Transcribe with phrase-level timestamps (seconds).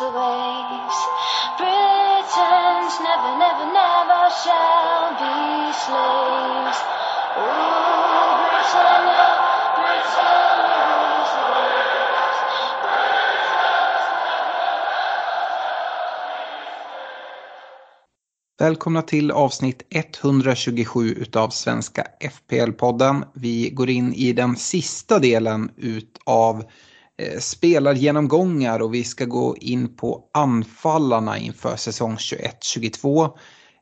[0.00, 0.98] Rules the waves.
[1.58, 6.78] Britons never, never, never shall be slaves.
[7.36, 9.26] Rule Britannia,
[9.76, 10.70] Britannia.
[18.58, 23.24] Välkomna till avsnitt 127 utav Svenska FPL-podden.
[23.34, 26.64] Vi går in i den sista delen utav
[27.20, 33.30] Eh, spelargenomgångar och vi ska gå in på anfallarna inför säsong 21-22.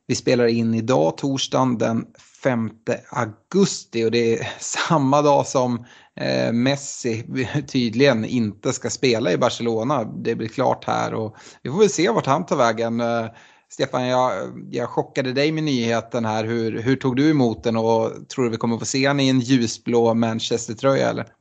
[0.07, 2.05] Vi spelar in idag, torsdagen den
[2.43, 2.69] 5
[3.09, 7.25] augusti och det är samma dag som eh, Messi
[7.67, 10.03] tydligen inte ska spela i Barcelona.
[10.03, 12.99] Det blir klart här och vi får väl se vart han tar vägen.
[12.99, 13.25] Eh,
[13.71, 14.31] Stefan, jag,
[14.71, 16.43] jag chockade dig med nyheten här.
[16.43, 19.29] Hur, hur tog du emot den och tror du vi kommer få se honom i
[19.29, 21.38] en ljusblå Manchester-tröja eller?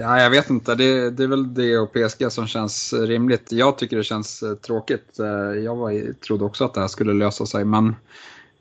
[0.00, 3.52] Ja, jag vet inte, det, det är väl det och PSG som känns rimligt.
[3.52, 5.18] Jag tycker det känns eh, tråkigt.
[5.18, 7.96] Eh, jag var, trodde också att det här skulle lösa sig, men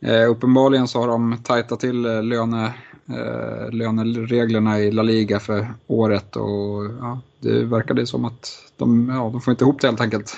[0.02, 2.74] eh, uppenbarligen så har de tajtat till eh, löne,
[3.10, 9.30] eh, lönereglerna i La Liga för året och ja, det verkade som att de, ja,
[9.32, 10.38] de får inte ihop det helt enkelt.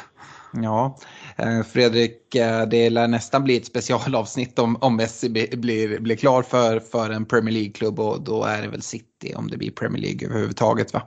[0.52, 0.97] Ja,
[1.38, 6.41] Eh, Fredrik, eh, det lär nästan bli ett specialavsnitt om, om Messi blir, blir, klar
[6.41, 10.01] för, för en Premier League-klubb och då är det väl City om det blir Premier
[10.01, 11.01] League överhuvudtaget va?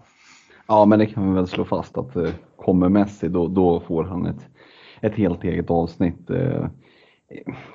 [0.67, 4.05] Ja, men det kan vi väl slå fast att eh, kommer Messi då, då får
[4.05, 4.47] han ett,
[5.01, 6.27] ett helt eget avsnitt.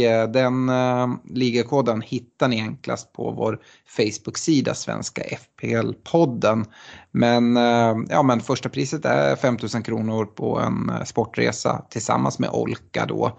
[0.00, 6.64] Eh, den eh, ligakoden hittar ni enklast på vår Facebook-sida Svenska FPL-podden.
[7.10, 12.50] Men, eh, ja, men första priset är 5 000 kronor på en sportresa tillsammans med
[12.50, 13.38] Olka då.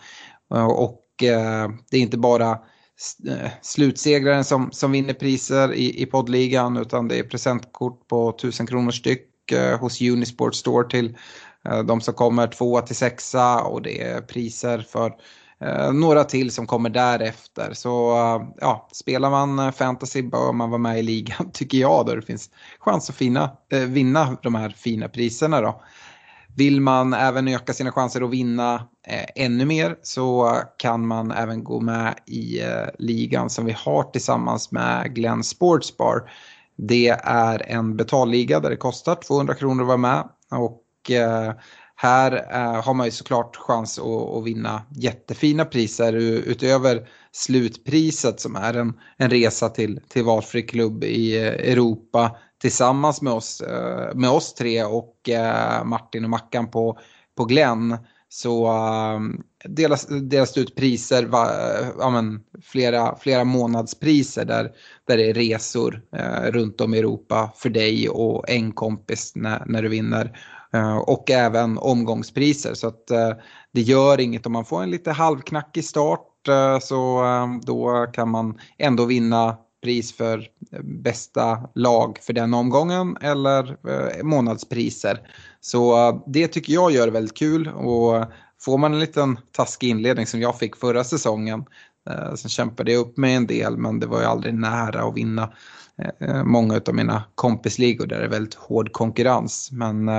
[0.69, 2.59] Och det är inte bara
[3.61, 8.91] slutsegraren som, som vinner priser i, i poddligan utan det är presentkort på 1000 kronor
[8.91, 11.17] styck hos Unisport Store till
[11.85, 15.13] de som kommer tvåa till sexa och det är priser för
[15.61, 17.73] Eh, några till som kommer därefter.
[17.73, 22.05] Så eh, ja, spelar man eh, fantasy bör man vara med i ligan tycker jag
[22.05, 22.49] då det finns
[22.79, 25.81] chans att fina, eh, vinna de här fina priserna då.
[26.57, 28.75] Vill man även öka sina chanser att vinna
[29.07, 34.03] eh, ännu mer så kan man även gå med i eh, ligan som vi har
[34.03, 36.31] tillsammans med Glenn Sportsbar.
[36.77, 41.53] Det är en betalliga där det kostar 200 kronor att vara med och eh,
[41.95, 48.55] här eh, har man ju såklart chans att, att vinna jättefina priser utöver slutpriset som
[48.55, 54.15] är en, en resa till, till valfri klubb i eh, Europa tillsammans med oss, eh,
[54.15, 56.99] med oss tre och eh, Martin och Mackan på,
[57.37, 57.97] på Glenn
[58.29, 59.19] så eh,
[59.69, 64.71] delas, delas det ut priser, va, eh, ja, men, flera, flera månadspriser där,
[65.07, 69.63] där det är resor eh, runt om i Europa för dig och en kompis när,
[69.65, 70.39] när du vinner.
[70.75, 73.31] Eh, och även omgångspriser så att eh,
[73.71, 77.23] det gör inget om man får en lite halvknackig start eh, så
[77.65, 80.47] då kan man ändå vinna pris för
[80.83, 83.77] bästa lag för den omgången eller
[84.23, 85.19] månadspriser.
[85.61, 88.25] Så det tycker jag gör det väldigt kul och
[88.61, 91.65] får man en liten taskig inledning som jag fick förra säsongen
[92.35, 95.53] Sen kämpade jag upp mig en del men det var ju aldrig nära att vinna
[96.43, 99.69] många av mina kompisligor där det är väldigt hård konkurrens.
[99.71, 100.09] Men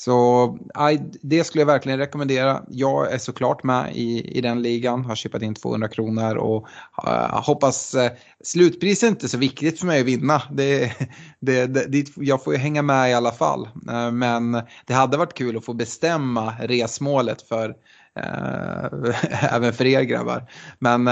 [0.00, 2.62] så aj, det skulle jag verkligen rekommendera.
[2.68, 6.68] Jag är såklart med i, i den ligan, har köpt in 200 kronor och
[7.06, 8.10] uh, hoppas eh, uh,
[8.44, 10.42] slutpris är inte så viktigt för mig att vinna.
[10.50, 10.92] Det,
[11.40, 13.68] det, det, jag får ju hänga med i alla fall.
[13.90, 14.52] Uh, men
[14.86, 17.76] det hade varit kul att få bestämma resmålet för
[19.50, 20.50] även för er grabbar.
[20.78, 21.06] Men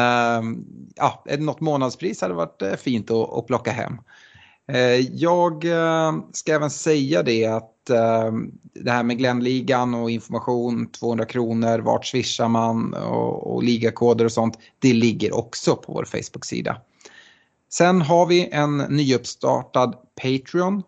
[0.94, 3.98] ja, något månadspris hade varit fint att, att plocka hem.
[4.68, 8.32] Eh, jag eh, ska även säga det att eh,
[8.74, 14.32] det här med Glenligan och information, 200 kronor, vart swishar man och, och ligakoder och
[14.32, 16.76] sånt, det ligger också på vår Facebook-sida.
[17.70, 20.82] Sen har vi en nyuppstartad Patreon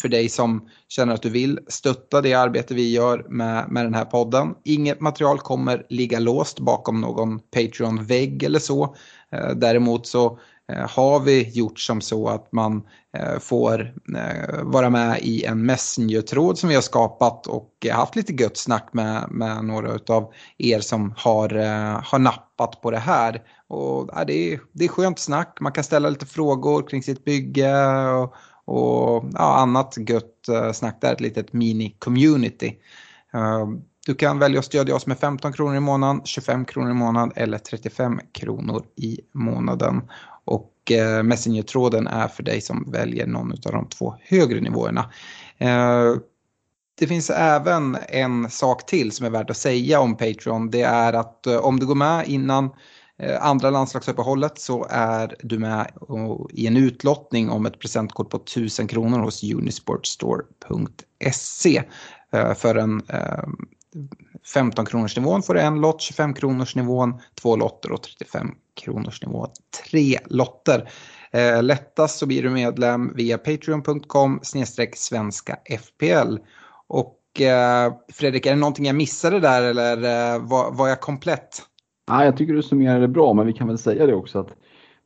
[0.00, 3.94] för dig som känner att du vill stötta det arbete vi gör med, med den
[3.94, 4.54] här podden.
[4.64, 8.96] Inget material kommer ligga låst bakom någon Patreon-vägg eller så.
[9.56, 10.38] Däremot så
[10.72, 12.82] Eh, har vi gjort som så att man
[13.16, 18.32] eh, får eh, vara med i en Messenger-tråd som vi har skapat och haft lite
[18.32, 21.48] gött snack med, med några av er som har,
[22.02, 23.42] har nappat på det här.
[23.68, 27.24] Och, ja, det, är, det är skönt snack, man kan ställa lite frågor kring sitt
[27.24, 28.34] bygge och,
[28.64, 32.72] och ja, annat gött snack där, ett litet mini-community.
[34.06, 37.32] Du kan välja att stödja oss med 15 kronor i månaden, 25 kronor i månaden
[37.36, 40.02] eller 35 kronor i månaden.
[40.44, 45.10] Och eh, Messenger-tråden är för dig som väljer någon av de två högre nivåerna.
[45.58, 46.14] Eh,
[46.98, 50.70] det finns även en sak till som är värt att säga om Patreon.
[50.70, 52.70] Det är att eh, om du går med innan
[53.18, 55.90] eh, andra landslagsuppehållet så är du med
[56.50, 61.82] i en utlottning om ett presentkort på 1000 kronor hos unisportstore.se.
[62.32, 63.44] Eh, för en eh,
[64.54, 69.22] 15 kronors nivån får du en lott, 25 kronors nivån två lotter och 35 kronors
[69.22, 69.48] nivån
[69.88, 70.88] tre lotter.
[71.32, 74.40] Eh, lättast så blir du medlem via patreon.com
[74.94, 76.36] svenska FPL.
[76.86, 81.62] Och eh, Fredrik, är det någonting jag missade där eller eh, var, var jag komplett?
[82.06, 84.56] Ja, jag tycker du summerar det bra, men vi kan väl säga det också att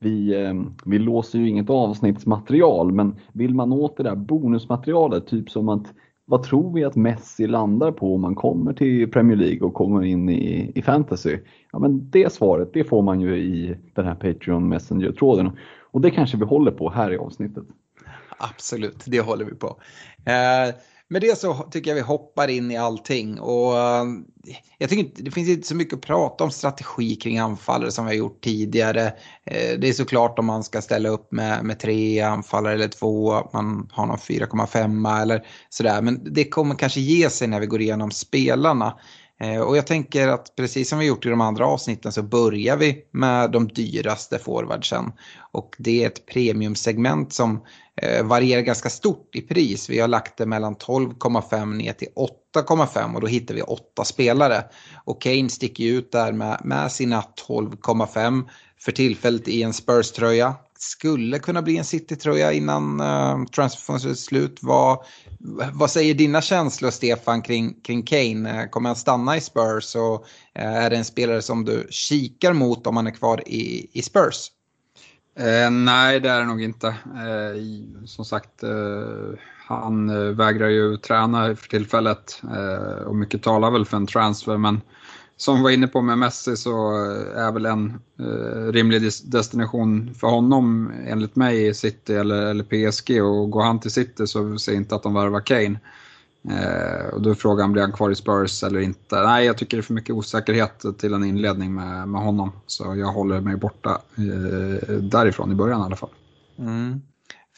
[0.01, 0.55] vi, eh,
[0.85, 5.87] vi låser ju inget avsnittsmaterial, men vill man åt det där bonusmaterialet, typ som att
[6.29, 10.05] vad tror vi att Messi landar på om man kommer till Premier League och kommer
[10.05, 11.39] in i, i fantasy?
[11.73, 15.51] Ja, men det svaret det får man ju i den här Patreon Messenger-tråden
[15.91, 17.65] och det kanske vi håller på här i avsnittet.
[18.39, 19.67] Absolut, det håller vi på.
[20.25, 20.75] Eh,
[21.09, 23.41] med det så tycker jag vi hoppar in i allting.
[23.41, 24.05] Och eh,
[24.79, 28.05] jag tycker inte, det finns inte så mycket att prata om strategi kring anfallare som
[28.05, 29.07] vi har gjort tidigare.
[29.45, 33.49] Eh, det är såklart om man ska ställa upp med, med tre anfallare eller två,
[33.53, 36.03] man har någon 4,5 eller sådär.
[36.03, 38.99] Men det kommer kanske ge sig när vi går igenom spelarna.
[39.41, 42.77] Eh, och jag tänker att precis som vi gjort i de andra avsnitten så börjar
[42.77, 45.13] vi med de dyraste forwardsen.
[45.53, 47.61] Och det är ett premiumsegment som
[48.03, 49.91] Eh, varierar ganska stort i pris.
[49.91, 52.09] Vi har lagt det mellan 12,5 ner till
[52.55, 54.65] 8,5 och då hittar vi åtta spelare.
[55.05, 58.49] Och Kane sticker ut där med, med sina 12,5
[58.81, 60.55] för tillfället i en Spurs-tröja.
[60.79, 64.59] Skulle kunna bli en City-tröja innan eh, uh, transferfönstret är slut.
[64.63, 64.99] Vad,
[65.73, 68.63] vad säger dina känslor Stefan kring, kring Kane?
[68.63, 70.15] Eh, kommer han stanna i Spurs och
[70.59, 74.03] uh, är det en spelare som du kikar mot om han är kvar i, i
[74.03, 74.51] Spurs?
[75.39, 76.89] Eh, nej, det är det nog inte.
[76.89, 77.63] Eh,
[78.05, 83.85] som sagt, eh, han eh, vägrar ju träna för tillfället eh, och mycket talar väl
[83.85, 84.57] för en transfer.
[84.57, 84.81] Men
[85.37, 90.15] som vi var inne på med Messi så eh, är väl en eh, rimlig destination
[90.15, 93.23] för honom enligt mig City eller, eller PSG.
[93.23, 95.81] Och går han till City så ser jag inte att de värvar Kane.
[96.45, 99.23] Eh, och då är frågan, blir han kvar i Spurs eller inte?
[99.23, 102.53] Nej, jag tycker det är för mycket osäkerhet till en inledning med, med honom.
[102.67, 106.11] Så jag håller mig borta eh, därifrån i början i alla fall.
[106.59, 107.01] Mm.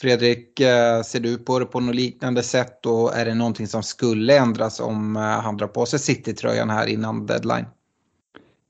[0.00, 3.82] Fredrik, eh, ser du på det på något liknande sätt och är det någonting som
[3.82, 7.66] skulle ändras om eh, han drar på sig City-tröjan här innan deadline?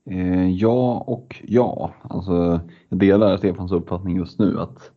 [0.09, 1.93] Eh, ja och ja.
[2.01, 4.91] Alltså, jag delar Stefans uppfattning just nu att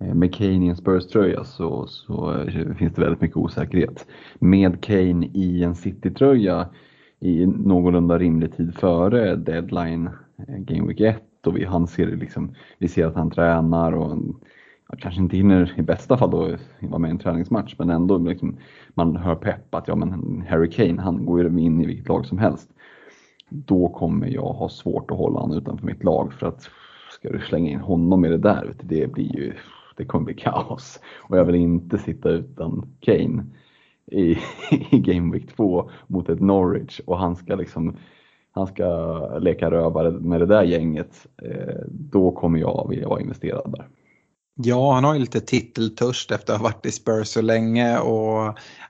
[0.00, 4.06] Eh, med Kane i en Spurs-tröja så, så eh, finns det väldigt mycket osäkerhet.
[4.38, 6.68] Med Kane i en City-tröja
[7.20, 10.06] i någorlunda rimlig tid före deadline
[10.38, 14.18] eh, Game Week 1 och vi, han ser liksom, vi ser att han tränar och
[14.88, 18.18] ja, kanske inte hinner i bästa fall då vara med i en träningsmatch men ändå
[18.18, 18.56] liksom,
[18.94, 22.26] man hör pepp att ja, men Harry Kane han går ju in i vilket lag
[22.26, 22.70] som helst.
[23.48, 26.70] Då kommer jag ha svårt att hålla honom utanför mitt lag för att
[27.12, 29.52] ska du slänga in honom i det där, det blir ju
[29.98, 31.00] det kommer bli kaos.
[31.16, 33.44] Och jag vill inte sitta utan Kane
[34.06, 34.30] i,
[34.90, 37.96] i Game Week 2 mot ett Norwich och han ska liksom
[38.50, 43.72] han ska leka rövare med det där gänget, eh, då kommer jag vilja vara investerad
[43.72, 43.86] där.
[44.60, 48.46] Ja, han har ju lite titeltörst efter att ha varit i Spurs så länge och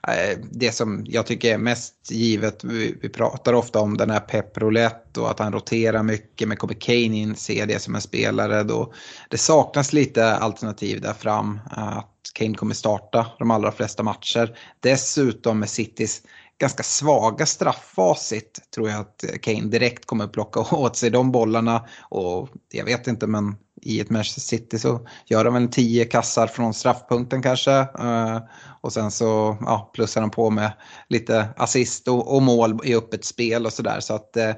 [0.08, 4.58] eh, det som jag tycker är mest givet, vi, pratar ofta om den här Pep
[4.58, 8.62] Roulette och att han roterar mycket, men kommer Kane in ser det som en spelare
[8.62, 8.92] då
[9.30, 11.60] det saknas lite alternativ där fram.
[11.70, 14.58] Att Kane kommer starta de allra flesta matcher.
[14.80, 16.22] Dessutom med Citys
[16.58, 21.86] ganska svaga strafffacit tror jag att Kane direkt kommer plocka åt sig de bollarna.
[22.00, 26.46] Och jag vet inte men i ett Manchester City så gör de väl tio kassar
[26.46, 27.72] från straffpunkten kanske.
[27.78, 28.38] Eh,
[28.80, 30.72] och sen så ja, plussar de på med
[31.08, 34.00] lite assist och, och mål i öppet spel och sådär.
[34.00, 34.52] Så att eh,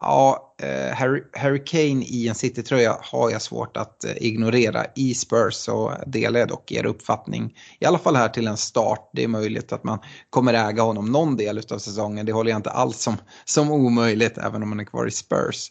[0.00, 4.84] ja, eh, Harry, Harry Kane i en City-tröja har jag svårt att ignorera.
[4.94, 7.54] I Spurs så delar jag dock er uppfattning.
[7.80, 9.10] I alla fall här till en start.
[9.12, 9.98] Det är möjligt att man
[10.30, 12.26] kommer äga honom någon del av säsongen.
[12.26, 15.70] Det håller jag inte alls som, som omöjligt även om han är kvar i Spurs.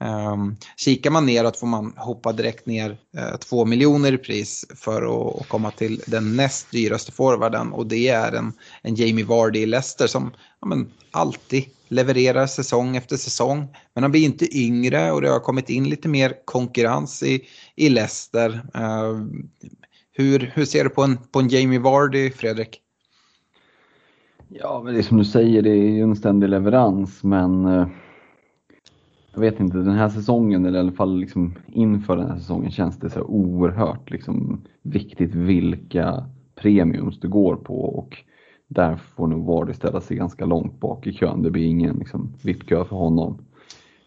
[0.00, 4.66] Um, kikar man neråt får man hoppa direkt ner eh, uh, 2 miljoner i pris
[4.74, 9.24] för att, att, komma till den näst dyraste forwarden och det är en, en Jamie
[9.24, 13.68] Vardy i Leicester som ja, men, alltid levererar säsong efter säsong.
[13.94, 17.44] Men han blir inte yngre och det har kommit in lite mer konkurrens i,
[17.76, 18.50] i Leicester.
[18.76, 19.26] Uh,
[20.12, 22.80] hur, hur ser du på en, på en Jamie Vardy, Fredrik?
[24.48, 27.86] Ja, men det är som du säger, det är ju en ständig leverans men uh
[29.36, 32.70] jag vet inte, den här säsongen, eller i alla fall liksom inför den här säsongen,
[32.70, 36.24] känns det så oerhört liksom viktigt vilka
[36.54, 38.16] premiums du går på och
[38.68, 41.42] där får nog Vardy ställa sig ganska långt bak i kön.
[41.42, 43.38] Det blir ingen liksom, VIP-kö för honom.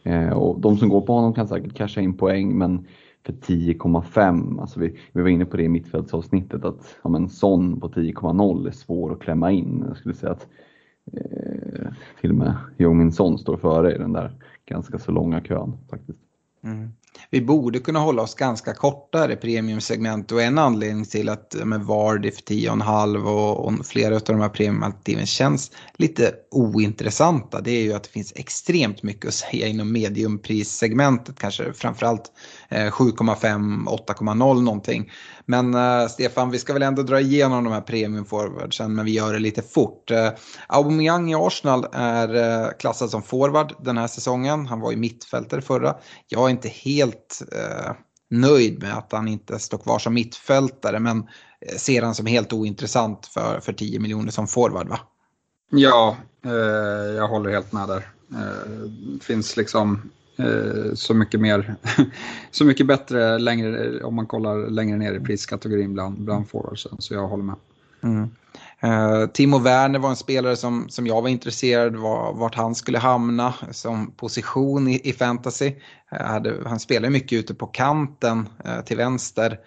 [0.03, 2.87] Eh, och de som går på honom kan säkert casha in poäng men
[3.25, 7.79] för 10,5, alltså vi, vi var inne på det i mittfältsavsnittet att ja, men sån
[7.79, 9.83] på 10,0 är svår att klämma in.
[9.87, 10.47] Jag skulle säga att
[11.13, 11.87] eh,
[12.21, 14.31] till och med Jong Son står före i den där
[14.69, 16.19] ganska så långa kön faktiskt.
[16.63, 16.89] Mm.
[17.29, 21.81] Vi borde kunna hålla oss ganska korta i premiumsegment och en anledning till att med
[21.81, 27.83] Vardy för 10,5 och, och flera av de här premiumalternativen känns lite ointressanta det är
[27.83, 32.31] ju att det finns extremt mycket att säga inom mediumprissegmentet kanske framförallt
[32.71, 35.11] Eh, 7,5, 8,0 någonting.
[35.45, 39.11] Men eh, Stefan, vi ska väl ändå dra igenom de här premium forwardsen, men vi
[39.11, 40.11] gör det lite fort.
[40.11, 40.29] Eh,
[40.67, 44.65] Aubameyang i Arsenal är klassad som forward den här säsongen.
[44.65, 45.95] Han var ju mittfältare förra.
[46.27, 47.41] Jag är inte helt
[48.29, 51.27] nöjd med att han inte står kvar som mittfältare, men
[51.77, 54.99] ser han som helt ointressant för, för 10 miljoner som forward, va?
[55.69, 56.17] Ja,
[57.15, 58.09] jag håller helt med där.
[59.21, 61.75] finns liksom Eh, så mycket mer,
[62.51, 66.95] så mycket bättre längre, om man kollar längre ner i priskategorin bland, bland forwardsen.
[66.99, 67.55] Så jag håller med.
[68.03, 68.29] Mm.
[68.83, 72.97] Uh, Timo Werner var en spelare som, som jag var intresserad av vart han skulle
[72.97, 75.73] hamna som position i, i fantasy.
[76.13, 79.59] Uh, hade, han spelade mycket ute på kanten uh, till vänster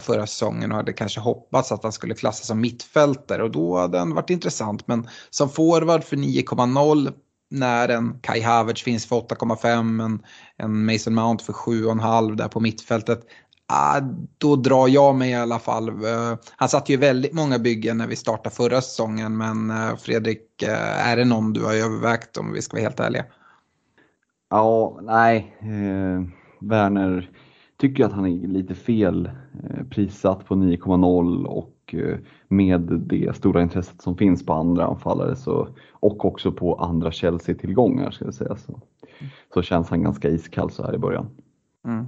[0.00, 3.98] förra säsongen och hade kanske hoppats att han skulle klassas som mittfältare och då hade
[3.98, 4.86] han varit intressant.
[4.86, 7.12] Men som forward för 9,0
[7.50, 10.22] när en Kai Havertz finns för 8,5, en,
[10.56, 13.20] en Mason Mount för 7,5 där på mittfältet.
[13.68, 14.00] Ah,
[14.38, 15.90] då drar jag mig i alla fall.
[15.90, 20.62] Uh, han satt ju väldigt många byggen när vi startade förra säsongen men uh, Fredrik,
[20.62, 23.24] uh, är det någon du har övervägt om vi ska vara helt ärliga?
[24.50, 25.56] Ja, nej.
[26.60, 27.30] Werner
[27.76, 29.30] tycker att han är lite fel
[29.62, 32.18] eh, prissatt på 9,0 och eh,
[32.48, 38.10] med det stora intresset som finns på andra anfallare så, och också på andra Chelsea-tillgångar
[38.10, 38.80] ska jag säga så,
[39.54, 41.26] så känns han ganska iskall så här i början.
[41.86, 42.06] Mm.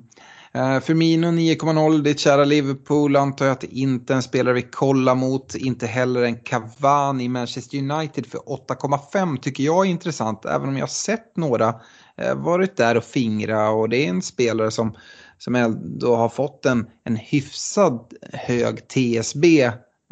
[0.56, 4.62] Uh, Firmino 9,0, ditt kära Liverpool antar jag att det inte är en spelare vi
[4.62, 5.54] kollar mot.
[5.54, 10.44] Inte heller en Cavani i Manchester United för 8,5 tycker jag är intressant.
[10.44, 14.22] Även om jag har sett några uh, varit där och fingra och det är en
[14.22, 14.96] spelare som
[15.38, 19.62] som ändå har fått en, en hyfsad hög TSB,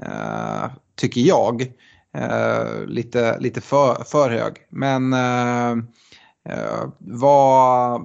[0.02, 0.66] eh,
[0.96, 1.72] tycker jag.
[2.16, 4.56] Eh, lite lite för, för hög.
[4.70, 5.70] Men eh,
[6.48, 8.02] eh vad,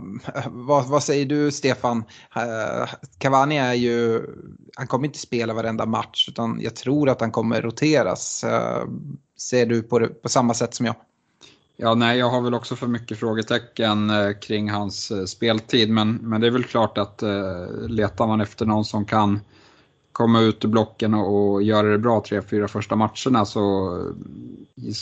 [0.47, 2.03] vad, vad, säger du Stefan?
[2.35, 4.21] Eh, Cavani är ju,
[4.75, 8.43] han kommer inte spela varenda match utan jag tror att han kommer roteras.
[8.43, 8.83] Eh,
[9.37, 10.95] ser du på det på samma sätt som jag?
[11.83, 16.15] Ja, nej, jag har väl också för mycket frågetecken eh, kring hans eh, speltid men,
[16.15, 19.39] men det är väl klart att eh, letar man efter någon som kan
[20.11, 23.97] komma ut ur blocken och, och göra det bra tre, fyra första matcherna så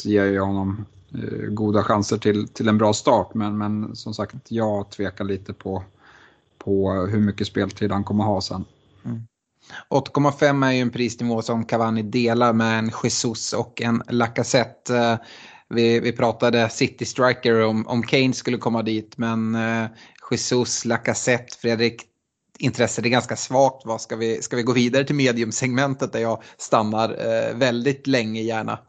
[0.03, 3.33] ger jag honom eh, goda chanser till, till en bra start.
[3.33, 5.83] Men, men som sagt, jag tvekar lite på,
[6.57, 8.65] på hur mycket speltid han kommer ha sen.
[9.05, 9.21] Mm.
[9.89, 15.19] 8,5 är ju en prisnivå som Cavani delar med en Jesus och en Lacazette.
[15.69, 19.85] Vi, vi pratade City Striker om, om Kane skulle komma dit men eh,
[20.31, 22.01] Jesus, Lacazette, Fredrik,
[22.59, 23.85] intresset är ganska svagt.
[23.85, 28.41] Vad ska, vi, ska vi gå vidare till mediumsegmentet där jag stannar eh, väldigt länge
[28.41, 28.79] gärna?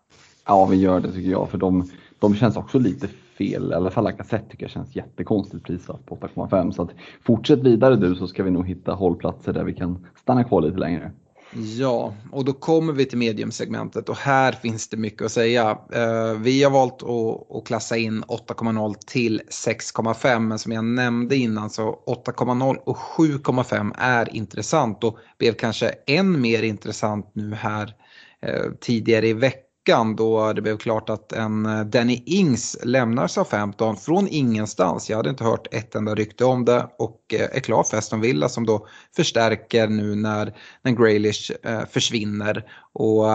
[0.46, 1.50] Ja, vi gör det tycker jag.
[1.50, 3.08] För de, de känns också lite
[3.38, 3.70] fel.
[3.72, 6.70] I alla fall Lacazette tycker jag känns jättekonstigt prissatt på 8,5.
[6.70, 6.90] Så att
[7.26, 10.78] fortsätt vidare du så ska vi nog hitta hållplatser där vi kan stanna kvar lite
[10.78, 11.12] längre.
[11.52, 15.78] Ja, och då kommer vi till mediumsegmentet och här finns det mycket att säga.
[15.92, 21.70] Eh, vi har valt att, klassa in 8,0 till 6,5 men som jag nämnde innan
[21.70, 27.94] så 8,0 och 7,5 är intressant och blev kanske än mer intressant nu här
[28.42, 33.26] eh, tidigare i veckan veckan då det blev klart att en eh, Danny Ings lämnar
[33.26, 35.10] Southampton från ingenstans.
[35.10, 38.20] Jag hade inte hört ett enda rykte om det och eh, är klar för Aston
[38.20, 42.64] Villa som då förstärker nu när, när Graylish eh, försvinner.
[42.92, 43.26] Och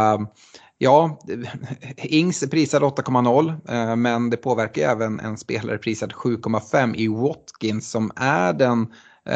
[0.77, 1.19] Ja,
[1.97, 8.11] Ings är prisad 8,0 men det påverkar även en spelare prisad 7,5 i Watkins som
[8.15, 8.87] är den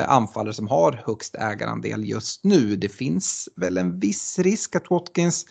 [0.08, 2.76] anfallare som har högst ägarandel just nu.
[2.76, 5.46] Det finns väl en viss risk att Watkins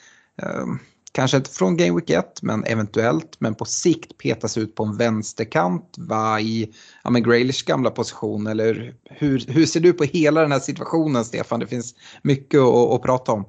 [1.12, 4.97] kanske inte från Game Week 1, men eventuellt, men på sikt petas ut på en
[4.97, 6.75] vänsterkant va, i
[7.05, 8.47] ja, men Graylish gamla position.
[8.47, 11.61] Eller hur, hur ser du på hela den här situationen, Stefan?
[11.61, 13.45] Det finns mycket att, att prata om.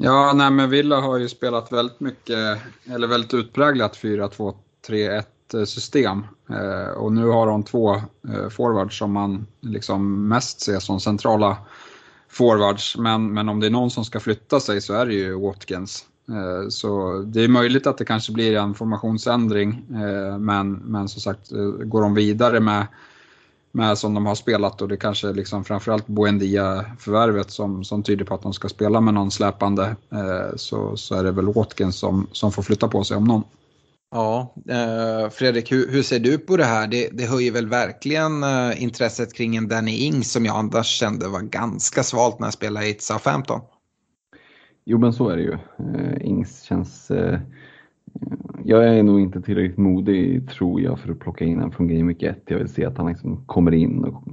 [0.00, 2.58] Ja, nej, men Villa har ju spelat väldigt mycket,
[2.90, 5.24] eller väldigt utpräglat 4-2-3-1
[5.64, 6.24] system.
[6.50, 11.56] Eh, och nu har de två eh, forwards som man liksom mest ser som centrala
[12.28, 12.96] forwards.
[12.96, 16.04] Men, men om det är någon som ska flytta sig så är det ju Watkins.
[16.28, 21.20] Eh, så det är möjligt att det kanske blir en formationsändring, eh, men, men som
[21.20, 22.86] sagt, eh, går de vidare med,
[23.72, 28.34] med som de har spelat och det kanske liksom framförallt Buendia-förvärvet som, som tyder på
[28.34, 29.96] att de ska spela med någon släpande,
[30.56, 33.42] så, så är det väl Watkins som, som får flytta på sig om någon.
[34.10, 36.86] Ja, eh, Fredrik, hur, hur, ser du på det här?
[36.86, 41.28] Det, det höjer väl verkligen eh, intresset kring en Danny Ings som jag annars kände
[41.28, 43.60] var ganska svalt när jag spelade i Southampton.
[44.90, 45.52] Jo men så är det ju.
[45.52, 47.10] Eh, Ings känns...
[47.10, 47.40] Eh,
[48.64, 52.08] jag är nog inte tillräckligt modig tror jag för att plocka in honom från Game
[52.08, 52.42] Week 1.
[52.46, 54.24] Jag vill se att han liksom kommer in och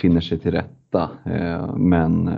[0.00, 1.10] finner sig till rätta.
[1.24, 2.30] Eh, men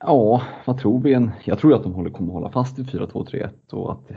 [0.00, 1.28] Ja, vad tror vi?
[1.44, 4.12] Jag tror att de håller, kommer hålla fast vid 4-2-3-1 och att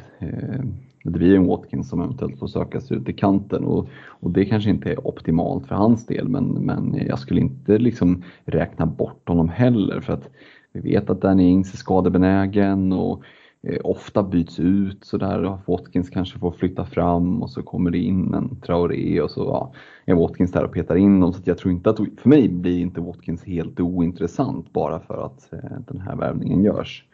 [1.03, 4.45] det blir en Watkins som eventuellt får söka sig ut i kanten och, och det
[4.45, 9.27] kanske inte är optimalt för hans del men, men jag skulle inte liksom räkna bort
[9.29, 10.29] honom heller för att
[10.73, 13.23] vi vet att Danny Ings är skadebenägen och
[13.63, 15.59] eh, ofta byts ut sådär.
[15.65, 19.73] Watkins kanske får flytta fram och så kommer det in en Traoré och så ja,
[20.05, 21.33] är Watkins där och petar in dem.
[21.33, 25.53] Så jag tror inte att, för mig blir inte Watkins helt ointressant bara för att
[25.53, 27.05] eh, den här värvningen görs.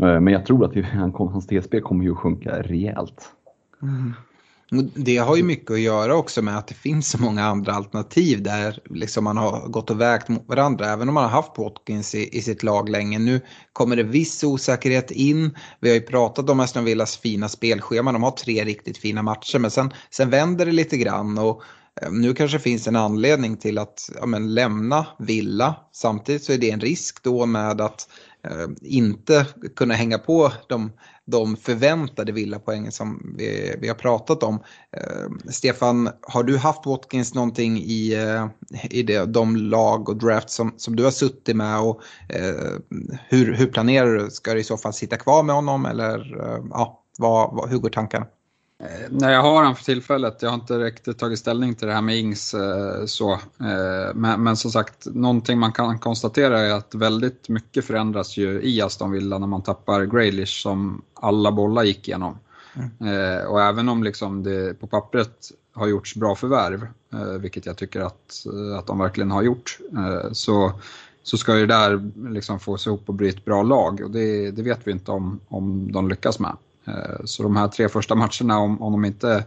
[0.00, 3.34] Eh, men jag tror att hans TSB kommer ju att sjunka rejält.
[3.82, 4.12] Mm.
[4.94, 8.42] Det har ju mycket att göra också med att det finns så många andra alternativ
[8.42, 10.92] där liksom man har gått och vägt mot varandra.
[10.92, 13.18] Även om man har haft Watkins i, i sitt lag länge.
[13.18, 13.40] Nu
[13.72, 15.56] kommer det viss osäkerhet in.
[15.80, 18.12] Vi har ju pratat om Aston Villas fina spelschema.
[18.12, 21.38] De har tre riktigt fina matcher men sen, sen vänder det lite grann.
[21.38, 21.62] Och,
[22.02, 25.74] eh, nu kanske finns en anledning till att ja, men, lämna Villa.
[25.92, 28.08] Samtidigt så är det en risk då med att
[28.50, 30.90] Eh, inte kunna hänga på de
[31.30, 34.54] de förväntade villapoängen som vi, vi har pratat om.
[34.96, 38.46] Eh, Stefan, har du haft Watkins någonting i, eh,
[38.90, 42.78] i det, de lag och draft som, som du har suttit med och eh,
[43.28, 44.30] hur, hur planerar du?
[44.30, 47.78] Ska du i så fall sitta kvar med honom eller eh, ja, vad, vad, hur
[47.78, 48.26] går tankarna?
[48.82, 50.42] Eh, Nej, jag har han för tillfället.
[50.42, 52.54] Jag har inte riktigt tagit ställning till det här med Ings.
[52.54, 53.32] Eh, så.
[53.32, 58.62] Eh, men, men som sagt, någonting man kan konstatera är att väldigt mycket förändras ju
[58.62, 62.38] i Aston Villa när man tappar Graylish som alla bollar gick igenom.
[63.00, 63.46] Mm.
[63.46, 66.86] Och även om liksom det på pappret har gjorts bra förvärv,
[67.40, 68.46] vilket jag tycker att,
[68.78, 69.78] att de verkligen har gjort,
[70.32, 70.72] så,
[71.22, 74.00] så ska det där liksom få sig ihop och bli ett bra lag.
[74.04, 76.56] Och det, det vet vi inte om, om de lyckas med.
[76.88, 79.44] Eh, så de här tre första matcherna, om, om de inte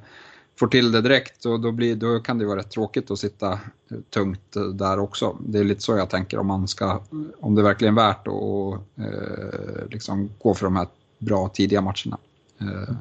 [0.59, 3.59] får till det direkt då, då, blir, då kan det vara rätt tråkigt att sitta
[4.09, 5.37] tungt eh, där också.
[5.39, 7.01] Det är lite så jag tänker om man ska,
[7.39, 10.87] om det verkligen är värt att eh, liksom gå för de här
[11.19, 12.17] bra tidiga matcherna.
[12.59, 12.95] Eh.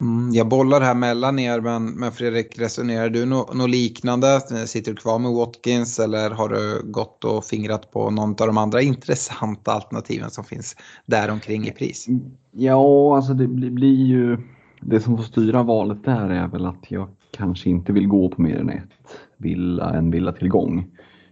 [0.00, 4.40] Mm, jag bollar här mellan er, men, men Fredrik, resonerar du något no liknande?
[4.66, 8.58] Sitter du kvar med Watkins eller har du gått och fingrat på någon av de
[8.58, 12.08] andra intressanta alternativen som finns där omkring i pris?
[12.08, 12.20] Mm,
[12.52, 14.38] ja, alltså det blir, blir ju
[14.80, 18.42] det som får styra valet där är väl att jag kanske inte vill gå på
[18.42, 20.86] mer än ett villa, en villatillgång.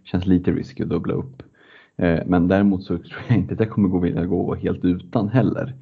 [0.05, 1.43] Känns lite risky att dubbla upp.
[1.99, 5.29] Eh, men däremot så tror jag inte att jag kommer gå vilja gå helt utan
[5.29, 5.75] heller.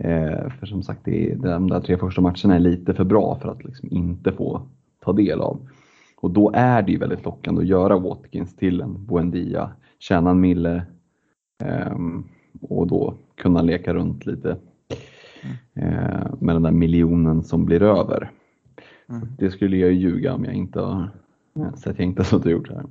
[0.00, 3.48] Eh, för som sagt, det de där tre första matcherna är lite för bra för
[3.48, 4.62] att liksom inte få
[5.04, 5.68] ta del av.
[6.16, 10.40] Och då är det ju väldigt lockande att göra Watkins till en Buendia, tjäna en
[10.40, 10.82] mille
[11.62, 12.24] ehm,
[12.60, 14.56] och då kunna leka runt lite
[15.74, 18.30] eh, med den där miljonen som blir över.
[19.08, 19.28] Mm.
[19.38, 21.08] Det skulle jag ljuga om jag inte har
[21.76, 22.86] sett jag inte suttit och gjort det här.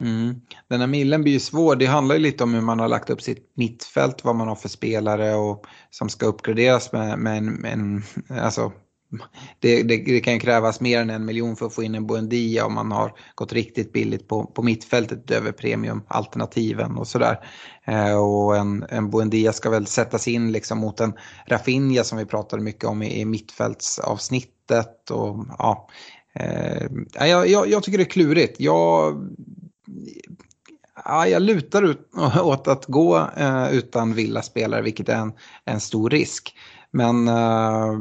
[0.00, 0.40] Mm.
[0.68, 1.76] Den här millen blir ju svår.
[1.76, 4.54] Det handlar ju lite om hur man har lagt upp sitt mittfält, vad man har
[4.54, 8.02] för spelare och som ska uppgraderas med, med en, med en
[8.40, 8.72] alltså
[9.60, 12.66] det, det, det, kan krävas mer än en miljon för att få in en Buendia
[12.66, 17.38] om man har gått riktigt billigt på, på mittfältet över premiumalternativen och sådär.
[17.84, 21.12] Eh, och en, en Buendia ska väl sättas in liksom mot en
[21.46, 25.10] Rafinha som vi pratade mycket om i, i mittfältsavsnittet.
[25.10, 25.88] Och, ja,
[26.34, 28.60] eh, jag, jag, jag tycker det är klurigt.
[28.60, 29.14] Jag,
[31.04, 32.10] ja, jag lutar ut,
[32.42, 35.32] åt att gå eh, utan villaspelare vilket är en,
[35.64, 36.54] en stor risk.
[36.90, 37.92] Men eh,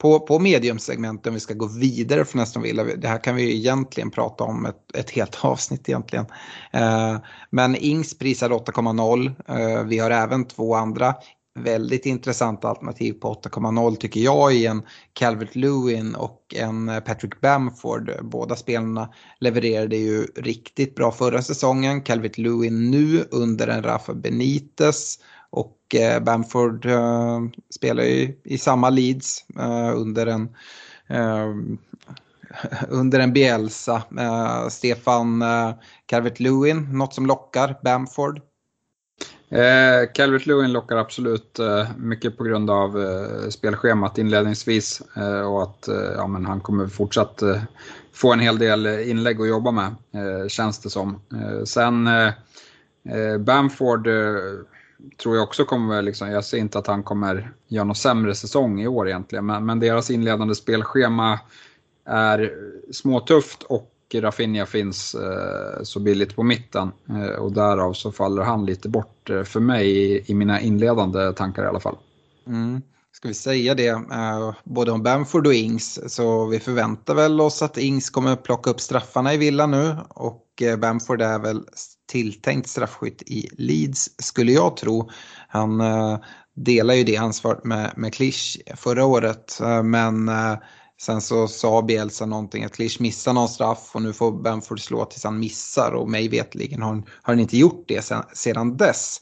[0.00, 3.42] på, på mediumsegmentet om vi ska gå vidare från Aston Villa, det här kan vi
[3.42, 6.26] ju egentligen prata om ett, ett helt avsnitt egentligen.
[6.72, 7.16] Eh,
[7.50, 9.34] men Ings prisar 8,0.
[9.48, 11.14] Eh, vi har även två andra
[11.62, 18.10] väldigt intressanta alternativ på 8,0 tycker jag i en Calvert Lewin och en Patrick Bamford.
[18.22, 19.08] Båda spelarna
[19.40, 22.02] levererade ju riktigt bra förra säsongen.
[22.02, 25.18] Calvert Lewin nu under en Rafa Benitez
[25.50, 30.48] och eh, Bamford eh, spelar ju i samma Leeds eh, under en
[32.88, 34.02] under en Bielsa.
[34.70, 35.44] Stefan
[36.06, 38.40] Calvert-Lewin, något som lockar Bamford?
[39.52, 45.62] Eh, Calvert Lewin lockar absolut eh, mycket på grund av eh, spelschemat inledningsvis eh, och
[45.62, 47.62] att eh, ja, men han kommer fortsatt eh,
[48.12, 51.20] få en hel del inlägg att jobba med, eh, känns det som.
[51.64, 52.08] sen
[53.38, 54.08] Bamford
[55.22, 58.80] tror jag också kommer, liksom, jag ser inte att han kommer göra någon sämre säsong
[58.80, 61.40] i år egentligen, men, men deras inledande spelschema
[62.04, 62.52] är
[62.92, 68.66] småtufft och Rafinha finns eh, så billigt på mitten eh, och därav så faller han
[68.66, 71.96] lite bort eh, för mig i, i, mina inledande tankar i alla fall.
[72.46, 72.82] Mm.
[73.12, 77.62] Ska vi säga det, eh, både om Bamford och Ings, så vi förväntar väl oss
[77.62, 81.64] att Ings kommer plocka upp straffarna i Villa nu och eh, Bamford är väl
[82.08, 85.10] tilltänkt straffskytt i Leeds skulle jag tro.
[85.48, 86.18] Han eh,
[86.56, 90.30] delar ju det ansvaret med, med Klisch förra året men
[91.00, 95.04] sen så sa Bielsa någonting att Klisch missar någon straff och nu får Benford slå
[95.04, 99.20] tills han missar och mig vetligen har, har han inte gjort det sen, sedan dess.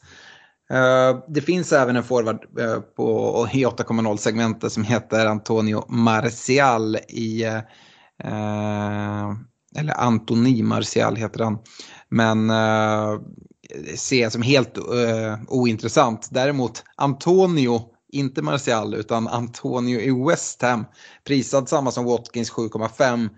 [0.73, 6.97] Uh, det finns även en forward uh, på i 8,0 segmentet som heter Antonio Marcial
[7.09, 7.45] i
[8.25, 9.33] uh,
[9.77, 11.59] eller Antoni Marcial heter han.
[12.09, 13.21] Men uh,
[13.97, 16.29] ser jag som helt uh, ointressant.
[16.31, 20.85] Däremot Antonio, inte Martial utan Antonio i West Ham,
[21.25, 23.29] prisad samma som Watkins 7,5.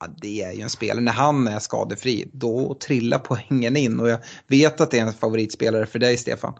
[0.00, 4.00] Ja, det är ju en spelare, när han är skadefri, då trillar poängen in.
[4.00, 6.54] Och jag vet att det är en favoritspelare för dig, Stefan.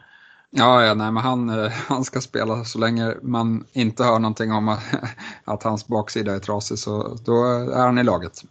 [0.51, 4.53] Ja, ja nej, men han, eh, han ska spela så länge man inte hör någonting
[4.53, 4.83] om att,
[5.45, 8.43] att hans baksida är trasig, så då är han i laget.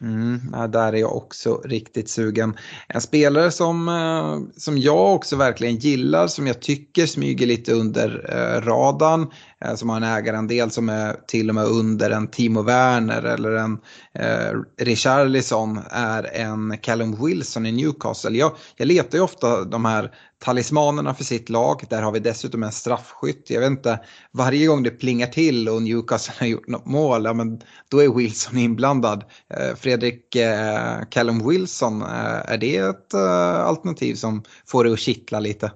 [0.00, 0.40] Mm,
[0.72, 2.56] där är jag också riktigt sugen.
[2.88, 8.30] En spelare som, eh, som jag också verkligen gillar, som jag tycker smyger lite under
[8.30, 9.26] eh, radarn,
[9.64, 13.52] Eh, som har en ägarandel som är till och med under en Timo Werner eller
[13.52, 13.78] en
[14.14, 18.38] eh, Richarlison, är en Callum Wilson i Newcastle.
[18.38, 21.84] Jag, jag letar ju ofta de här talismanerna för sitt lag.
[21.90, 23.50] Där har vi dessutom en straffskytt.
[23.50, 24.00] Jag vet inte,
[24.32, 28.08] varje gång det plingar till och Newcastle har gjort något mål, ja, men då är
[28.08, 29.24] Wilson inblandad.
[29.54, 34.98] Eh, Fredrik eh, Callum Wilson, eh, är det ett eh, alternativ som får dig att
[34.98, 35.70] kittla lite?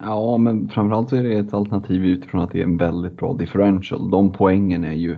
[0.00, 3.34] Ja, men framförallt så är det ett alternativ utifrån att det är en väldigt bra
[3.34, 4.10] differential.
[4.10, 5.16] De poängen är ju,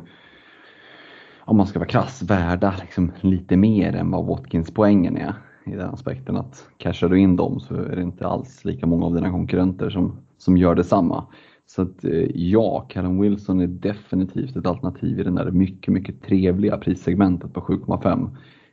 [1.41, 5.35] om man ska vara krass, värda liksom lite mer än vad Watkins poängen är
[5.67, 9.07] i den aspekten att cashar du in dem så är det inte alls lika många
[9.07, 11.27] av dina konkurrenter som, som gör detsamma.
[11.67, 16.23] Så att eh, ja, Callum Wilson är definitivt ett alternativ i det där mycket, mycket
[16.23, 18.31] trevliga prissegmentet på 7,5.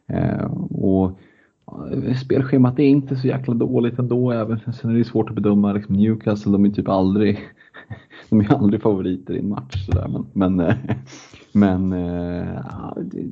[0.07, 1.19] Eh, och
[2.21, 4.31] spelschemat är inte så jäkla dåligt ändå.
[4.31, 4.73] Även.
[4.73, 7.39] Sen är det svårt att bedöma liksom Newcastle, de är typ aldrig,
[8.29, 9.85] de är aldrig favoriter i en match.
[9.85, 10.07] Sådär.
[10.07, 10.73] Men, men,
[11.51, 11.91] men
[12.71, 13.23] ja, det,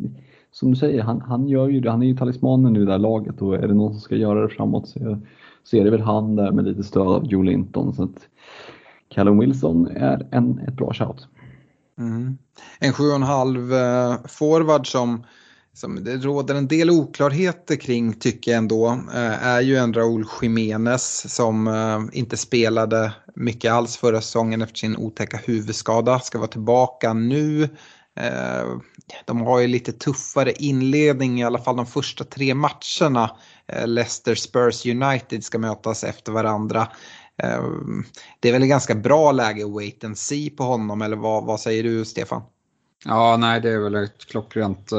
[0.52, 1.92] som du säger, han, han, gör ju det.
[1.92, 4.42] Han är ju talismanen i det där laget och är det någon som ska göra
[4.42, 5.18] det framåt så,
[5.64, 7.94] så är det väl han där med lite stöd av Joe Linton.
[7.94, 8.28] Så att
[9.10, 11.28] Callum Wilson är en, ett bra shout.
[11.98, 12.38] Mm.
[12.80, 15.24] En 7,5 eh, forward som,
[15.76, 20.26] som det råder en del oklarheter kring tycker jag ändå eh, är ju en Raúl
[20.42, 26.20] Jiménez som eh, inte spelade mycket alls förra säsongen efter sin otäcka huvudskada.
[26.20, 27.64] Ska vara tillbaka nu.
[28.16, 28.78] Eh,
[29.26, 33.32] de har ju lite tuffare inledning i alla fall de första tre matcherna.
[33.86, 36.88] Leicester, Spurs, United ska mötas efter varandra.
[38.40, 41.46] Det är väl ett ganska bra läge att wait and see på honom eller vad,
[41.46, 42.42] vad säger du Stefan?
[43.06, 44.92] Ja, nej det är väl ett klockrent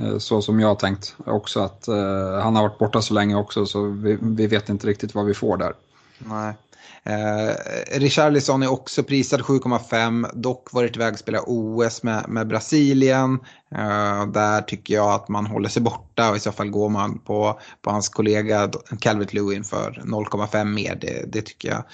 [0.00, 3.34] Eh, så som jag har tänkt också att eh, han har varit borta så länge
[3.34, 5.72] också så vi, vi vet inte riktigt vad vi får där.
[6.18, 6.54] Nej.
[7.02, 7.54] Eh,
[7.98, 13.38] Richarlison är också prisad 7,5, dock varit iväg och spelat OS med, med Brasilien.
[13.74, 17.18] Eh, där tycker jag att man håller sig borta och i så fall går man
[17.18, 20.98] på, på hans kollega Calvert Lewin för 0,5 mer.
[21.00, 21.84] Det, det, tycker jag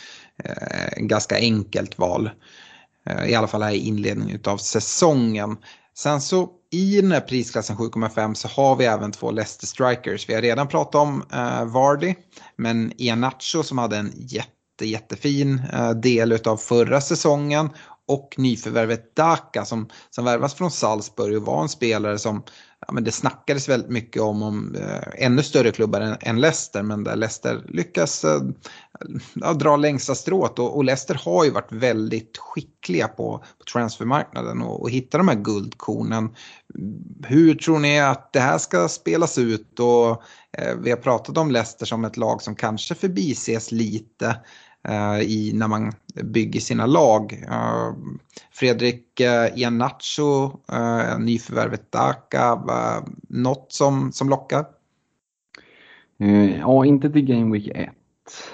[0.45, 2.31] eh, är eh, ganska enkelt val.
[3.07, 5.57] Eh, I alla fall här i inledningen av säsongen.
[5.99, 10.29] Sen så i den här prisklassen 7,5 så har vi även två Leicester Strikers.
[10.29, 12.15] Vi har redan pratat om eh, Vardy,
[12.57, 14.51] men Ianacho som hade en jätte
[14.83, 17.71] jättefin eh, del av förra säsongen
[18.09, 22.43] och nyförvärvet Daka som, som värvas från Salzburg och var en spelare som
[22.87, 26.83] ja, men det snackades väldigt mycket om, om eh, ännu större klubbar än, än, Leicester
[26.83, 28.41] men där Leicester lyckas eh,
[29.35, 34.63] ja, dra längsta strået och, och, Leicester har ju varit väldigt skickliga på, på transfermarknaden
[34.63, 36.35] och, och hitta de här guldkornen.
[37.27, 40.11] Hur tror ni att det här ska spelas ut och
[40.59, 44.37] eh, vi har pratat om Leicester som ett lag som kanske förbises lite.
[44.89, 45.93] Eh, i, när man
[46.25, 47.45] bygger sina lag.
[47.49, 47.95] Eh,
[48.51, 54.67] Fredrik eh, uh, Ianacho, eh, nyförvärvet Daka, eh, något som, som lockar?
[56.59, 57.91] Ja, inte till Game Week 1.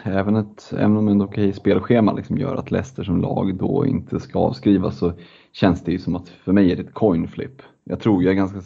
[0.03, 4.21] Även, ett, även om ett okej spelschema liksom gör att Leicester som lag då inte
[4.21, 5.13] ska avskrivas så
[5.53, 7.63] känns det ju som att för mig är det ett coin flip.
[7.85, 8.61] Jag tror, jag är ganska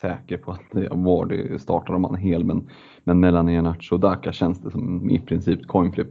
[0.00, 2.70] säker på att Vardy startar om han är hel men,
[3.04, 6.08] men mellan Iannaccio och Daka känns det som i princip coin flip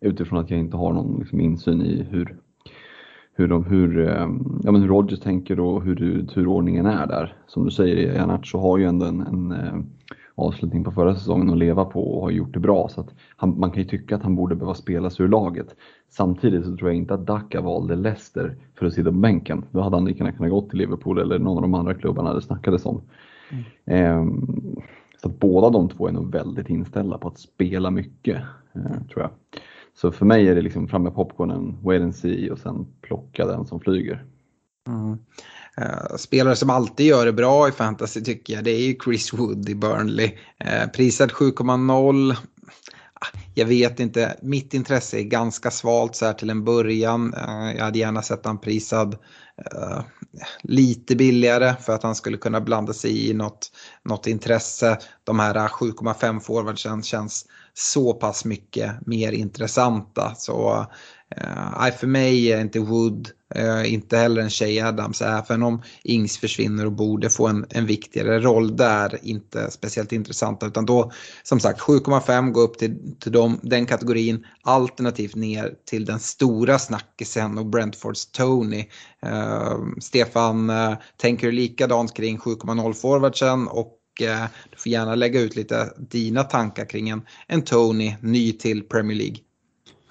[0.00, 2.36] utifrån att jag inte har någon liksom, insyn i hur,
[3.34, 7.34] hur, de, hur, ehm, ja, men hur Rogers tänker och hur turordningen är där.
[7.46, 9.80] Som du säger, Janacho har ju ändå en, en eh,
[10.34, 12.88] avslutning på förra säsongen att leva på och har gjort det bra.
[12.88, 15.76] Så att han, man kan ju tycka att han borde behöva spelas ur laget.
[16.08, 19.64] Samtidigt så tror jag inte att Dacca valde Leicester för att sitta på bänken.
[19.70, 22.34] Då hade han lika gärna kunnat gå till Liverpool eller någon av de andra klubbarna
[22.34, 23.02] det snackades om.
[23.50, 23.64] Mm.
[23.84, 24.46] Ehm,
[25.22, 29.30] så båda de två är nog väldigt inställda på att spela mycket, eh, tror jag.
[30.00, 33.46] Så för mig är det liksom fram med popcornen, wait and see och sen plocka
[33.46, 34.24] den som flyger.
[34.88, 35.18] Mm.
[35.76, 39.32] Eh, spelare som alltid gör det bra i fantasy tycker jag det är ju Chris
[39.32, 40.30] Wood i Burnley.
[40.58, 42.32] Eh, prisad 7,0.
[43.14, 47.34] Ah, jag vet inte, mitt intresse är ganska svalt så här till en början.
[47.34, 49.16] Eh, jag hade gärna sett han prisad
[50.62, 53.72] lite billigare för att han skulle kunna blanda sig i något,
[54.04, 54.98] något intresse.
[55.24, 60.34] De här 7,5 forwardsen känns så pass mycket mer intressanta.
[60.34, 60.86] Så
[61.38, 66.86] Uh, för mig är inte Wood, uh, inte heller en tjej-Adams, även om Ings försvinner
[66.86, 70.66] och borde få en, en viktigare roll där, inte speciellt intressanta.
[70.66, 71.12] Utan då,
[71.42, 76.78] som sagt, 7,5 går upp till, till dem, den kategorin, alternativt ner till den stora
[76.78, 78.84] snackisen och Brentfords Tony.
[79.26, 83.96] Uh, Stefan, uh, tänker du likadant kring 7,0 forwardsen och
[84.70, 89.18] du får gärna lägga ut lite dina tankar kring en, en Tony, ny till Premier
[89.18, 89.36] League.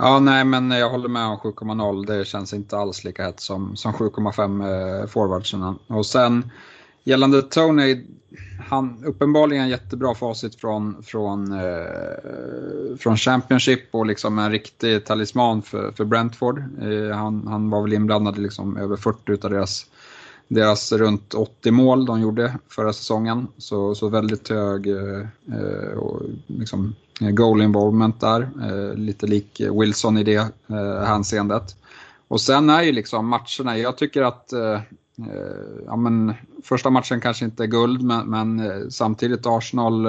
[0.02, 2.06] Ja, nej, men jag håller med om 7,0.
[2.06, 5.76] Det känns inte alls lika hett som, som 7,5 eh, forwardsen.
[5.88, 6.52] Och sen
[7.04, 8.06] gällande Tony,
[8.70, 15.92] han uppenbarligen jättebra facit från, från, eh, från Championship och liksom en riktig talisman för,
[15.92, 16.60] för Brentford.
[16.60, 19.86] Eh, han, han var väl inblandad i liksom över 40 av deras
[20.48, 23.48] deras runt 80 mål de gjorde förra säsongen.
[23.58, 25.20] Så, så väldigt hög eh,
[25.54, 28.50] eh och liksom, Eh, goal involvement där.
[28.62, 30.36] Eh, lite lik Wilson i det
[30.68, 31.76] eh, hänseendet.
[32.28, 34.54] Och sen är ju liksom matcherna, jag tycker att
[35.86, 40.08] ja, men, första matchen kanske inte är guld men, men samtidigt Arsenal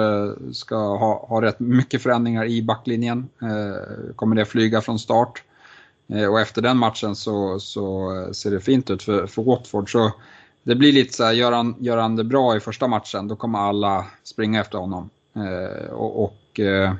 [0.53, 3.29] ska ha, ha rätt mycket förändringar i backlinjen.
[4.15, 5.43] kommer det flyga från start?
[6.29, 9.91] och efter den matchen så, så ser det fint ut för, för Watford.
[9.91, 10.11] Så
[10.63, 13.35] det blir lite så här, gör han, gör han det bra i första matchen då
[13.35, 15.09] kommer alla springa efter honom.
[15.91, 16.93] och, och eh,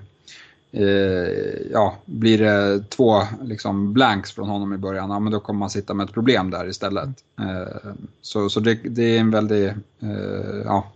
[1.71, 5.69] ja, blir det två liksom, blanks från honom i början, ja, men då kommer man
[5.69, 7.09] sitta med ett problem där istället.
[7.39, 10.91] Eh, så så det, det, är en väldigt, eh, ja,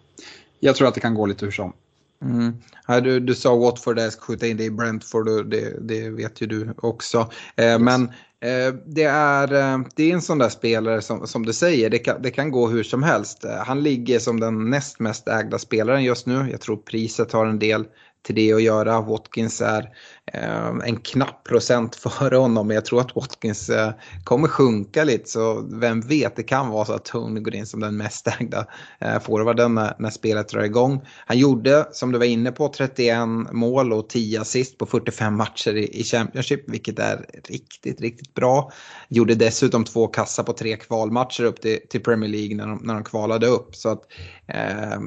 [0.60, 1.74] jag tror att det kan gå lite hur som.
[2.22, 2.54] Mm.
[2.88, 6.10] Ja, du, du sa Watford, jag ska skjuta in det i Brentford, och det, det
[6.10, 7.32] vet ju du också.
[7.56, 7.80] Eh.
[7.80, 8.04] Men
[8.40, 12.00] eh, det, är, eh, det är en sån där spelare som, som du säger, det
[12.00, 13.46] kan, det kan gå hur som helst.
[13.66, 16.48] Han ligger som den näst mest ägda spelaren just nu.
[16.52, 17.86] Jag tror priset har en del
[18.26, 19.02] till det att göra.
[19.02, 19.90] Watkins är
[20.34, 23.92] ehm, en knapp procent före honom men jag tror att Watkins eh,
[24.24, 27.80] kommer sjunka lite så vem vet, det kan vara så att Tony går in som
[27.80, 28.68] den mest ägda
[29.00, 31.02] eh, forwarden när, när spelet drar igång.
[31.26, 35.76] Han gjorde, som du var inne på, 31 mål och 10 assist på 45 matcher
[35.76, 38.72] i, i Championship vilket är riktigt, riktigt bra.
[39.10, 42.94] Gjorde dessutom två kassar på tre kvalmatcher upp till, till Premier League när de, när
[42.94, 43.76] de kvalade upp.
[43.76, 44.02] Så att,
[44.48, 45.00] eh,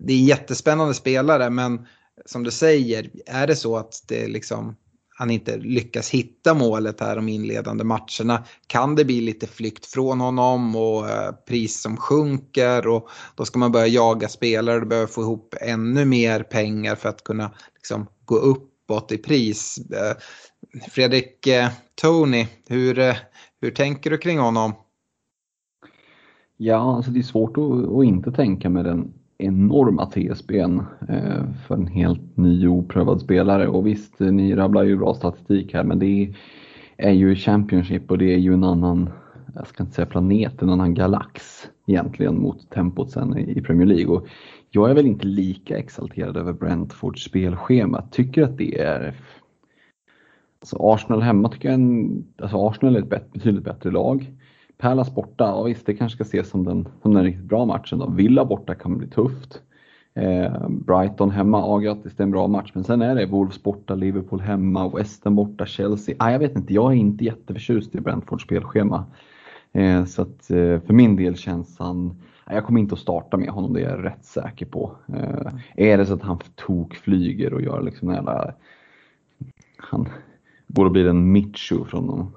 [0.00, 1.86] det är jättespännande spelare men
[2.28, 4.76] som du säger, är det så att det liksom,
[5.08, 10.20] han inte lyckas hitta målet här de inledande matcherna kan det bli lite flykt från
[10.20, 15.06] honom och eh, pris som sjunker och då ska man börja jaga spelare och behöver
[15.06, 19.78] få ihop ännu mer pengar för att kunna liksom, gå uppåt i pris.
[19.78, 20.16] Eh,
[20.90, 23.16] Fredrik eh, Tony, hur, eh,
[23.60, 24.72] hur tänker du kring honom?
[26.56, 31.74] Ja, alltså det är svårt att, att inte tänka med den enorma TSBn eh, för
[31.74, 33.68] en helt ny oprövad spelare.
[33.68, 36.34] Och visst, eh, ni rabblar ju bra statistik här men det
[36.96, 39.10] är ju Championship och det är ju en annan,
[39.54, 44.16] jag ska inte säga planet, en annan galax egentligen mot tempot sen i Premier League.
[44.16, 44.26] Och
[44.70, 48.02] jag är väl inte lika exalterad över Brentfords spelschema.
[48.10, 49.14] Tycker att det är
[50.60, 54.37] Alltså Arsenal hemma tycker jag en, alltså Arsenal är ett betydligt bättre lag.
[54.78, 57.98] Palace borta, ja visst det kanske ska ses som den, som den riktigt bra matchen
[57.98, 58.10] då.
[58.10, 59.62] Villa borta kan bli tufft.
[60.14, 62.70] Eh, Brighton hemma, ja grattis det är en bra match.
[62.74, 66.14] Men sen är det Wolves borta, Liverpool hemma, Western borta, Chelsea.
[66.18, 69.04] Ah, jag vet inte, jag är inte jätteförtjust i Brentfords spelschema.
[69.72, 73.36] Eh, så att eh, för min del känns han, ah, jag kommer inte att starta
[73.36, 74.92] med honom, det är jag rätt säker på.
[75.08, 78.54] Eh, är det så att han tok flyger och gör liksom en jävla,
[79.76, 80.08] han
[80.66, 82.32] borde bli en Mitchu från någon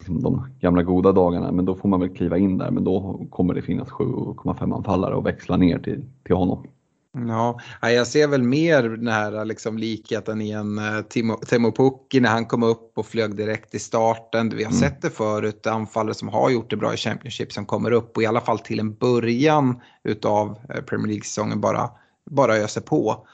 [0.00, 2.70] Liksom de gamla goda dagarna, men då får man väl kliva in där.
[2.70, 6.66] Men då kommer det finnas 7,5 anfallare och växla ner till, till honom.
[7.12, 12.20] Ja, jag ser väl mer den här liksom likheten i en eh, Timo, Timo Pukki
[12.20, 14.48] när han kom upp och flög direkt i starten.
[14.48, 14.80] Vi har mm.
[14.80, 18.22] sett det förut, anfallare som har gjort det bra i Championship som kommer upp och
[18.22, 21.90] i alla fall till en början utav eh, Premier League-säsongen bara,
[22.30, 23.26] bara öser på.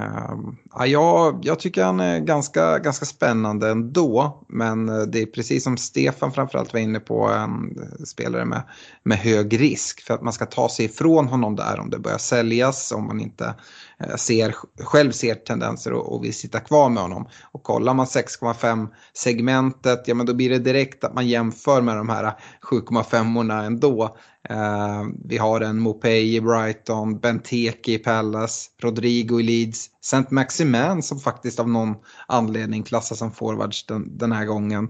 [0.00, 4.44] Um, ja, jag, jag, tycker han är ganska, ganska spännande ändå.
[4.48, 8.62] Men eh, det är precis som Stefan framförallt var inne på, en eh, spelare med,
[9.02, 10.00] med hög risk.
[10.00, 13.20] För att man ska ta sig ifrån honom där om det börjar säljas, om man
[13.20, 13.54] inte
[14.00, 14.54] Eh, ser,
[14.84, 17.28] själv ser tendenser och, och vill sitta kvar med honom.
[17.52, 21.96] Och kollar man 6,5 segmentet, ja men då blir det direkt att man jämför med
[21.96, 22.32] de här
[22.70, 24.16] 7,5orna ändå.
[24.48, 31.02] Eh, vi har en Mopey i Brighton, Benteke i Palace, Rodrigo i Leeds, Saint Maximin
[31.02, 31.94] som faktiskt av någon
[32.28, 34.84] anledning klassas som forwards den, den här gången.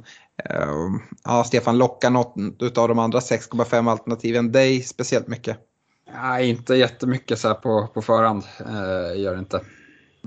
[0.50, 5.58] Uh, ja, Stefan, lockar något av de andra 6,5 alternativen dig speciellt mycket?
[6.12, 8.42] Nej, inte jättemycket så här på, på förhand.
[8.60, 9.60] Eh, gör det inte.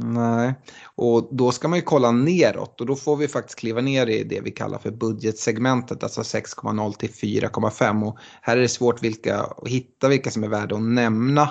[0.02, 0.54] Nej,
[0.96, 4.24] och då ska man ju kolla neråt och då får vi faktiskt kliva ner i
[4.24, 9.40] det vi kallar för budgetsegmentet, alltså 6,0 till 4,5 och här är det svårt vilka,
[9.40, 11.50] att hitta vilka som är värda att nämna.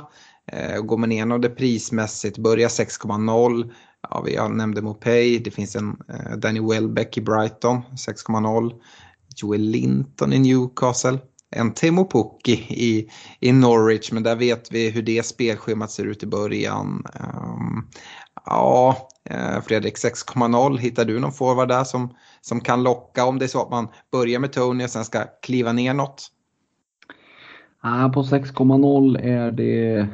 [0.53, 3.73] Eh, går man igenom det prismässigt, börja 6,0,
[4.11, 8.73] ja, vi nämnde Mopay, det finns en eh, Danny Welbeck i Brighton, 6,0,
[9.37, 11.19] Joel Linton i Newcastle,
[11.51, 16.23] en Timo Pukki i, i Norwich, men där vet vi hur det spelschemat ser ut
[16.23, 17.07] i början.
[17.21, 17.89] Um,
[18.47, 18.97] ja,
[19.31, 23.49] eh, Fredrik 6,0, hittar du någon forward där som, som kan locka om det är
[23.49, 26.27] så att man börjar med Tony och sen ska kliva ner något?
[27.81, 30.09] Ah, på 6,0 är det,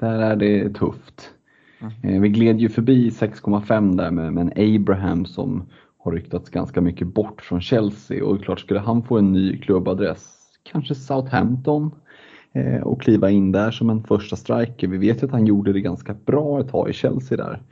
[0.00, 1.30] där är det tufft.
[2.02, 2.22] Mm.
[2.22, 7.06] Vi gled ju förbi 6,5 där med, med en Abraham som har ryktats ganska mycket
[7.06, 10.37] bort från Chelsea och klart skulle han få en ny klubbadress
[10.72, 11.90] kanske Southampton
[12.52, 14.88] eh, och kliva in där som en första striker.
[14.88, 17.62] Vi vet ju att han gjorde det ganska bra ett tag i Chelsea där.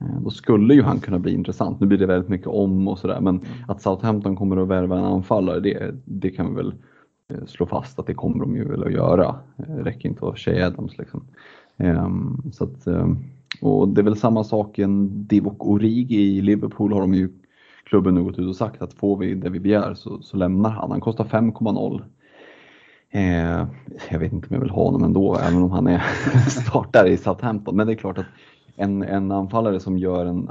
[0.00, 1.80] Eh, då skulle ju han kunna bli intressant.
[1.80, 5.04] Nu blir det väldigt mycket om och sådär men att Southampton kommer att värva en
[5.04, 6.74] anfallare det, det kan vi väl
[7.28, 9.34] eh, slå fast att det kommer de ju väl att göra.
[9.56, 11.24] Det räcker inte att vara Shea Adams liksom.
[11.76, 13.18] Ehm, så att, ehm,
[13.60, 17.28] och det är väl samma sak i en Divock Origi i Liverpool har de ju
[17.84, 20.70] klubben nu gått ut och sagt att får vi det vi begär så, så lämnar
[20.70, 20.90] han.
[20.90, 22.02] Han kostar 5,0.
[23.16, 23.66] Eh,
[24.10, 25.98] jag vet inte om jag vill ha honom ändå, även om han är
[26.48, 27.76] startare i Southampton.
[27.76, 28.26] Men det är klart att
[28.76, 30.50] en, en anfallare som gör en,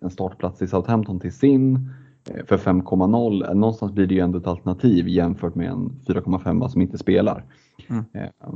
[0.00, 1.90] en startplats i Southampton till sin
[2.30, 6.68] eh, för 5,0, eh, någonstans blir det ju ändå ett alternativ jämfört med en 4,5
[6.68, 7.44] som inte spelar.
[7.90, 8.04] Mm.
[8.12, 8.54] Eh,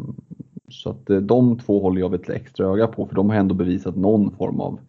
[0.68, 3.96] så att de två håller jag ett extra öga på för de har ändå bevisat
[3.96, 4.80] någon form av,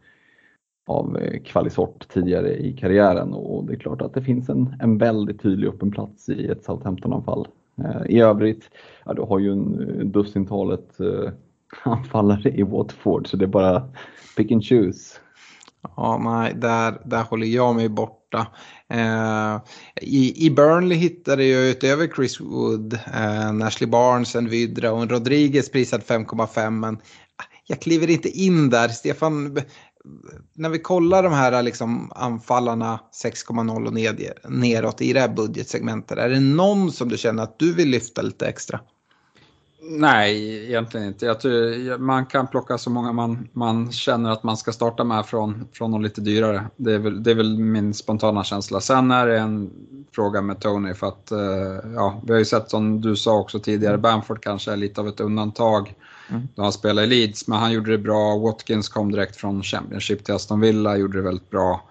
[0.88, 5.42] av kvalisort tidigare i karriären och det är klart att det finns en, en väldigt
[5.42, 7.48] tydlig öppen plats i ett Southampton-anfall.
[7.86, 8.70] Eh, I övrigt,
[9.06, 11.32] ja, du har ju en eh, dussintalet eh,
[11.92, 13.90] anfallare i Watford så det är bara
[14.38, 15.20] pick and choose.
[15.96, 18.48] Ja, nej, där, där håller jag mig borta.
[18.90, 19.58] Eh,
[20.02, 25.10] i, I Burnley hittade jag utöver Chris Wood, eh, Ashley Barnes, en Vydra och en
[25.10, 28.88] Rodriguez prisad 5,5 men ah, jag kliver inte in där.
[28.88, 29.58] Stefan,
[30.54, 36.18] när vi kollar de här liksom, anfallarna 6,0 och ned, neråt i det här budgetsegmentet,
[36.18, 38.80] är det någon som du känner att du vill lyfta lite extra?
[39.82, 41.26] Nej, egentligen inte.
[41.26, 45.26] Jag tror, man kan plocka så många man, man känner att man ska starta med
[45.26, 46.68] från, från något lite dyrare.
[46.76, 48.82] Det är, väl, det är väl min spontana känsla.
[48.82, 49.72] Sen är det en
[50.12, 53.60] fråga med Tony för att eh, ja, vi har ju sett som du sa också
[53.60, 55.96] tidigare, Bamford kanske är lite av ett undantag.
[56.30, 56.48] Mm.
[56.56, 58.38] Då han spelade i Leeds, men han gjorde det bra.
[58.38, 61.84] Watkins kom direkt från Championship till Aston Villa, gjorde det väldigt bra.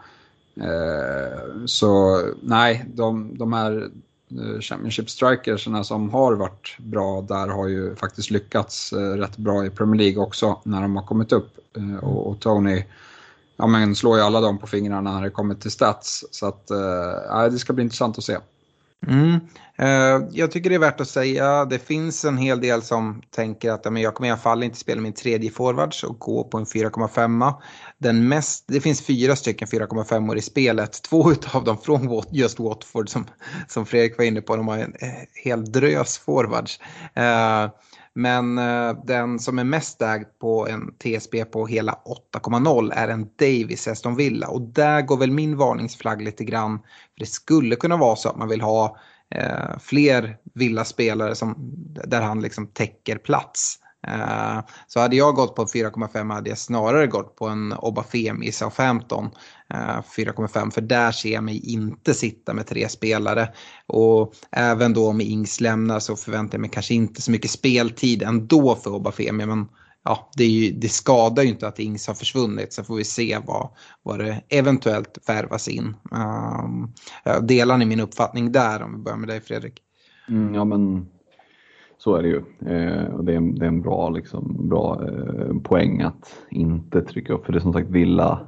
[0.57, 3.91] Eh, så nej, de, de här
[4.31, 9.67] eh, Championship strikersarna som har varit bra där har ju faktiskt lyckats eh, rätt bra
[9.67, 11.59] i Premier League också när de har kommit upp.
[11.77, 12.85] Eh, och, Tony
[13.57, 16.25] ja, men slår ju alla dem på fingrarna när det kommer till stats.
[16.31, 18.39] Så att, eh, det ska bli intressant att se.
[19.07, 19.41] Mm.
[19.79, 23.71] Eh, jag tycker det är värt att säga, det finns en hel del som tänker
[23.71, 26.59] att men jag kommer i alla fall inte spela min tredje forwards och gå på
[26.59, 27.55] en 4,5.
[27.99, 33.09] Den mest, det finns fyra stycken 4,5 i spelet, två av dem från just Watford
[33.09, 33.27] som,
[33.69, 35.09] som Fredrik var inne på, de har en eh,
[35.45, 36.81] hel drös forwards.
[37.15, 37.69] Eh,
[38.19, 41.99] men eh, den som är mest ägd på en TSB på hela
[42.35, 44.49] 8,0 är en Davis Aston Villa.
[44.49, 46.79] Och där går väl min varningsflagg lite grann.
[46.79, 48.97] För det skulle kunna vara så att man vill ha
[49.31, 51.55] eh, fler Villa-spelare som,
[52.05, 53.79] där han liksom täcker plats.
[54.07, 58.53] Eh, så hade jag gått på 4,5 hade jag snarare gått på en Obafemi i
[58.53, 59.31] Southampton.
[59.75, 63.49] Eh, 4,5 för där ser jag mig inte sitta med tre spelare.
[63.87, 68.23] Och även då om Ings lämnar så förväntar jag mig kanske inte så mycket speltid
[68.23, 69.47] ändå för Obafemi.
[69.47, 69.69] Men
[70.05, 73.39] ja, det, ju, det, skadar ju inte att Ings har försvunnit så får vi se
[73.47, 73.69] vad,
[74.03, 75.97] vad det eventuellt värvas in.
[76.11, 76.95] Um,
[77.47, 79.83] delar ni min uppfattning där om vi börjar med dig Fredrik?
[80.29, 81.07] Mm, ja men
[81.99, 82.43] så är det ju.
[82.67, 87.33] Eh, och det, är, det är en bra, liksom, bra eh, poäng att inte trycka
[87.33, 87.47] upp.
[87.47, 88.41] För det är som sagt villa,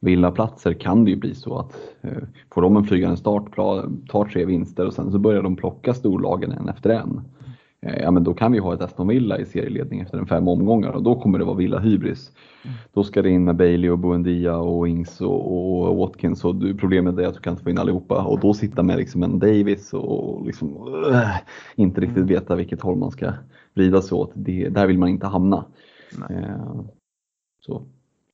[0.00, 4.44] villaplatser kan det ju bli så att eh, får de en flygande start, tar tre
[4.44, 7.20] vinster och sen så börjar de plocka storlagen en efter en.
[7.84, 10.48] Eh, ja men då kan vi ha ett Aston Villa i serieledning efter en fem
[10.48, 12.32] omgångar och då kommer det vara Villa hybris.
[12.64, 12.76] Mm.
[12.92, 16.74] Då ska det in med Bailey och Buendia och Ings och, och Watkins och du,
[16.74, 19.38] problemet är att du kan inte få in allihopa och då sitta med liksom en
[19.38, 20.68] Davis och liksom,
[21.08, 21.36] uh,
[21.74, 22.28] inte riktigt mm.
[22.28, 23.32] veta vilket håll man ska
[23.74, 24.32] vrida sig åt.
[24.34, 25.64] Det, där vill man inte hamna.
[26.30, 26.82] Uh,
[27.60, 27.82] så,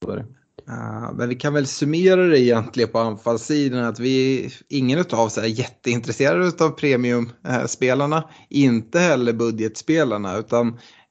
[0.05, 0.25] så är det.
[0.71, 5.39] Uh, men vi kan väl summera det egentligen på anfallssidan att vi, ingen av oss
[5.39, 10.69] är jätteintresserade av premiumspelarna, eh, inte heller budgetspelarna utan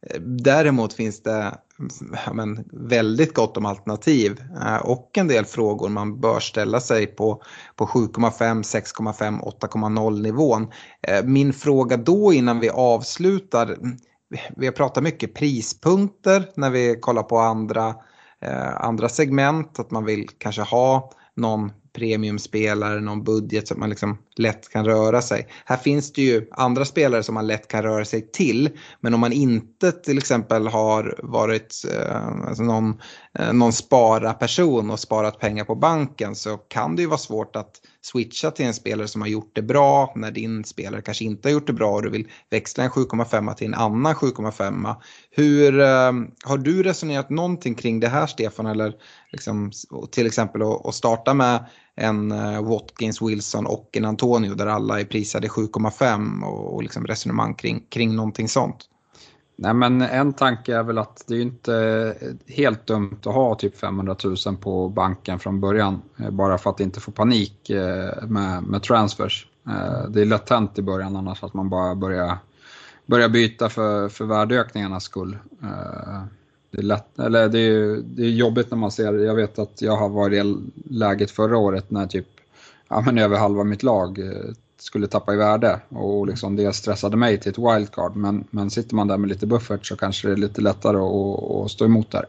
[0.07, 1.57] eh, däremot finns det
[2.25, 7.07] ja, men, väldigt gott om alternativ uh, och en del frågor man bör ställa sig
[7.07, 7.43] på,
[7.75, 10.67] på 7,5, 6,5, 8,0 nivån.
[11.23, 13.77] Min fråga då innan vi avslutar,
[14.57, 17.95] vi har pratat mycket prispunkter när vi kollar på andra
[18.41, 23.89] Eh, andra segment, att man vill kanske ha någon premiumspelare, någon budget så att man
[23.89, 25.47] liksom lätt kan röra sig.
[25.65, 28.69] Här finns det ju andra spelare som man lätt kan röra sig till.
[28.99, 33.01] Men om man inte till exempel har varit eh, alltså någon,
[33.39, 37.55] eh, någon spara person och sparat pengar på banken så kan det ju vara svårt
[37.55, 37.71] att
[38.01, 41.53] switcha till en spelare som har gjort det bra när din spelare kanske inte har
[41.53, 44.95] gjort det bra och du vill växla en 7,5 till en annan 7,5.
[45.31, 46.11] Hur eh,
[46.43, 48.93] har du resonerat någonting kring det här Stefan eller
[49.31, 49.71] liksom,
[50.11, 55.05] till exempel att starta med en eh, Watkins, Wilson och en Antonio där alla är
[55.05, 58.89] prisade 7,5 och, och liksom resonemang kring, kring någonting sånt?
[59.61, 62.15] Nej men en tanke är väl att det är inte
[62.47, 66.01] helt dumt att ha typ 500 000 på banken från början.
[66.17, 69.47] Eh, bara för att inte få panik eh, med, med transfers.
[69.67, 72.37] Eh, det är lätt hänt i början annars att man bara börjar,
[73.05, 75.37] börjar byta för, för värdeökningarnas skull.
[76.71, 79.81] Det är, lätt, eller det, är, det är jobbigt när man ser, jag vet att
[79.81, 82.27] jag har varit i läget förra året när typ
[82.87, 84.19] ja, men över halva mitt lag
[84.81, 88.15] skulle tappa i värde och liksom det stressade mig till ett wildcard.
[88.15, 91.51] Men, men sitter man där med lite buffert så kanske det är lite lättare att,
[91.51, 92.25] att stå emot där.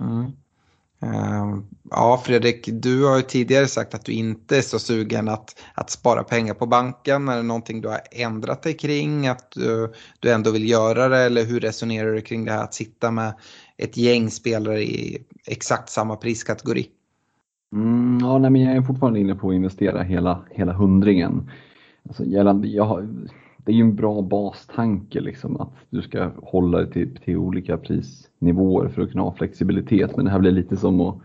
[0.00, 0.32] Mm.
[1.02, 1.58] Uh,
[1.90, 5.90] ja, Fredrik, du har ju tidigare sagt att du inte är så sugen att, att
[5.90, 7.28] spara pengar på banken.
[7.28, 9.26] Är det någonting du har ändrat dig kring?
[9.26, 9.88] Att uh,
[10.20, 11.18] du ändå vill göra det?
[11.18, 13.34] Eller hur resonerar du kring det här att sitta med
[13.76, 16.88] ett gäng spelare i exakt samma priskategori?
[17.72, 21.50] Mm, ja, nej, men jag är fortfarande inne på att investera hela, hela hundringen.
[22.08, 23.08] Alltså, gällande, jag har,
[23.56, 27.76] det är ju en bra bastanke liksom att du ska hålla dig till, till olika
[27.76, 30.16] prisnivåer för att kunna ha flexibilitet.
[30.16, 31.18] Men det här blir lite som att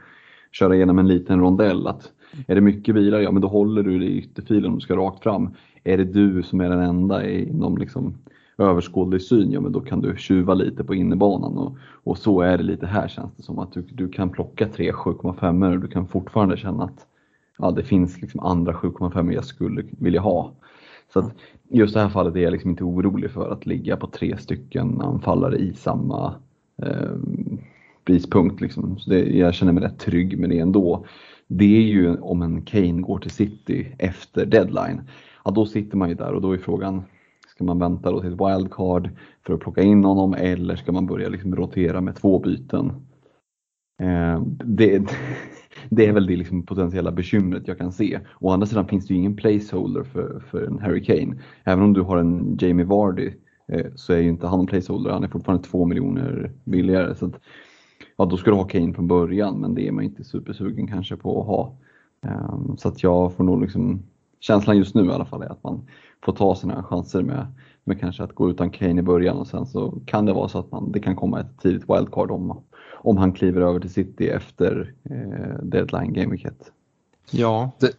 [0.51, 1.87] köra igenom en liten rondell.
[1.87, 2.11] Att
[2.47, 4.95] är det mycket bilar, ja men då håller du dig i ytterfilen om du ska
[4.95, 5.49] rakt fram.
[5.83, 8.13] Är det du som är den enda inom liksom
[8.57, 11.57] överskådlig syn, ja men då kan du tjuva lite på innebanan.
[11.57, 14.67] Och, och så är det lite här känns det som att du, du kan plocka
[14.67, 17.07] tre 7,5 och du kan fortfarande känna att
[17.63, 20.51] ja, det finns liksom andra 7,5 jag skulle vilja ha.
[21.13, 21.35] Så att
[21.69, 25.01] just det här fallet är jag liksom inte orolig för att ligga på tre stycken
[25.01, 26.35] anfallare i samma
[26.81, 27.15] eh,
[28.05, 28.61] prispunkt.
[28.61, 28.99] Liksom.
[28.99, 31.05] Så det, jag känner mig rätt trygg med det ändå.
[31.47, 35.01] Det är ju om en Kane går till City efter deadline.
[35.45, 37.03] Ja, då sitter man ju där och då är frågan,
[37.47, 39.09] ska man vänta då till ett wildcard
[39.45, 42.91] för att plocka in honom eller ska man börja liksom rotera med två byten?
[44.03, 45.03] Eh, det,
[45.89, 48.19] det är väl det liksom potentiella bekymret jag kan se.
[48.39, 51.35] Å andra sidan finns det ju ingen placeholder för, för en Harry Kane.
[51.63, 53.31] Även om du har en Jamie Vardy
[53.67, 57.15] eh, så är ju inte han en placeholder, han är fortfarande två miljoner billigare.
[57.15, 57.39] Så att,
[58.17, 61.15] ja, då ska du ha Kane från början men det är man inte supersugen kanske
[61.17, 61.77] på att ha.
[62.23, 64.03] Ehm, så att jag får nog liksom,
[64.39, 65.87] känslan just nu i alla fall är att man
[66.25, 67.47] får ta sina chanser med,
[67.83, 70.59] med kanske att gå utan Kane i början och sen så kan det vara så
[70.59, 72.63] att man, det kan komma ett tidigt wildcard om
[73.03, 76.71] om han kliver över till City efter eh, deadline Game Week 1.
[77.31, 77.71] Ja.
[77.79, 77.91] Det,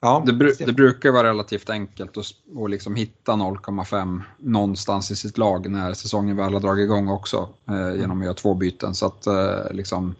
[0.00, 2.26] ja det, bru det, brukar vara relativt enkelt att,
[2.64, 7.48] att liksom hitta 0,5 någonstans i sitt lag när säsongen väl har dragit igång också
[7.68, 8.94] eh, genom att göra två byten.
[8.94, 10.14] Så att eh, liksom,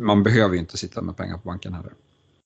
[0.00, 1.92] man behöver ju inte sitta med pengar på banken heller.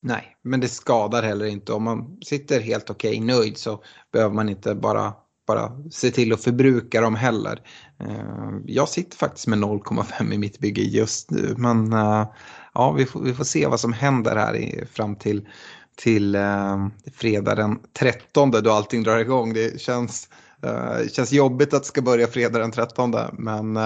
[0.00, 1.72] Nej, men det skadar heller inte.
[1.72, 5.12] Om man sitter helt okej okay, nöjd så behöver man inte bara
[5.48, 7.62] bara se till att förbruka dem heller.
[8.00, 12.28] Eh, jag sitter faktiskt med 0,5 i mitt bygge just nu men eh,
[12.74, 15.48] ja, vi får, vi får se vad som händer här fram till,
[15.96, 19.52] till eh, fredag den 13 då allting drar igång.
[19.52, 20.28] Det känns,
[20.62, 23.78] eh, känns jobbigt att det ska börja fredag den 13 men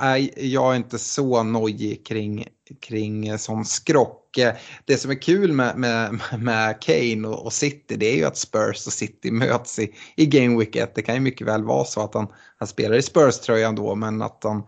[0.00, 2.46] nej, jag är inte så nojig kring,
[2.80, 4.54] kring eh, sån skrock eh,
[4.84, 8.36] det som är kul med, med, med Kane och, och, City det är ju att
[8.36, 10.94] Spurs och City möts i, i Game Week 1.
[10.94, 12.26] Det kan ju mycket väl vara så att han,
[12.58, 14.62] han spelar i Spurs-tröjan då men att han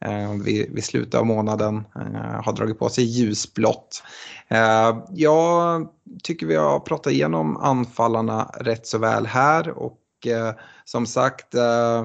[0.00, 4.02] eh, vid, vid slutet av månaden eh, har dragit på sig ljusblått.
[4.48, 5.88] Eh, jag
[6.22, 12.04] tycker vi har pratat igenom anfallarna rätt så väl här och eh, som sagt eh,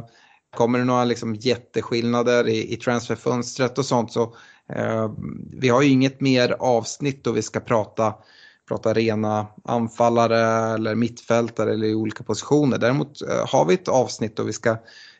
[0.55, 4.35] Kommer det några liksom jätteskillnader i, i transferfönstret och sånt så
[4.76, 5.11] Eh,
[5.51, 8.13] vi har ju inget mer avsnitt då vi ska prata,
[8.67, 12.78] prata rena anfallare eller mittfältare eller i olika positioner.
[12.78, 14.78] Däremot eh, har vi ett avsnitt då vi ska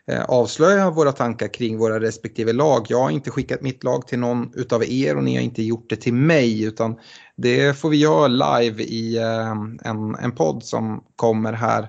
[0.08, 2.86] eh, avslöja våra tankar kring våra respektive lag.
[2.90, 5.90] Jag har inte skickat mitt lag till någon utav er och ni har inte gjort
[5.90, 6.96] det till mig utan
[7.36, 9.18] det får vi göra live i
[9.84, 11.88] en, en podd som kommer här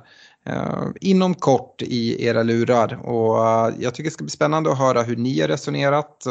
[1.01, 3.01] inom kort i era lurar.
[3.07, 6.25] Och jag tycker det ska bli spännande att höra hur ni har resonerat.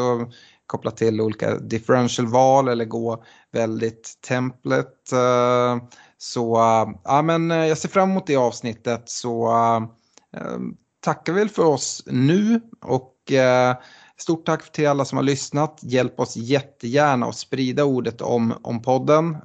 [0.70, 5.12] Kopplat till olika differential-val eller gå väldigt templet.
[5.12, 5.78] Eh,
[6.18, 9.52] så eh, ja, men eh, jag ser fram emot det avsnittet så
[11.02, 13.16] tackar väl för oss nu och
[14.18, 15.80] stort tack till alla som har lyssnat.
[15.82, 19.38] Hjälp oss jättegärna att sprida ordet om, om podden.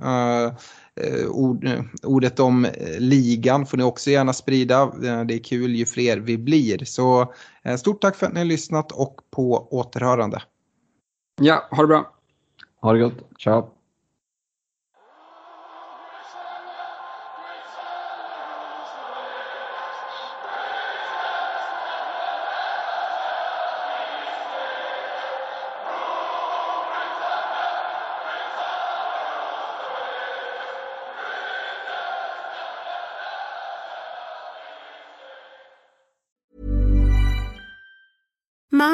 [1.29, 1.69] Ord,
[2.03, 2.67] ordet om
[2.99, 4.87] ligan får ni också gärna sprida.
[5.01, 6.85] Det är kul ju fler vi blir.
[6.85, 7.35] Så
[7.79, 10.43] stort tack för att ni har lyssnat och på återhörande.
[11.41, 12.15] Ja, ha det bra.
[12.81, 13.39] Ha det gott.
[13.39, 13.74] Ciao.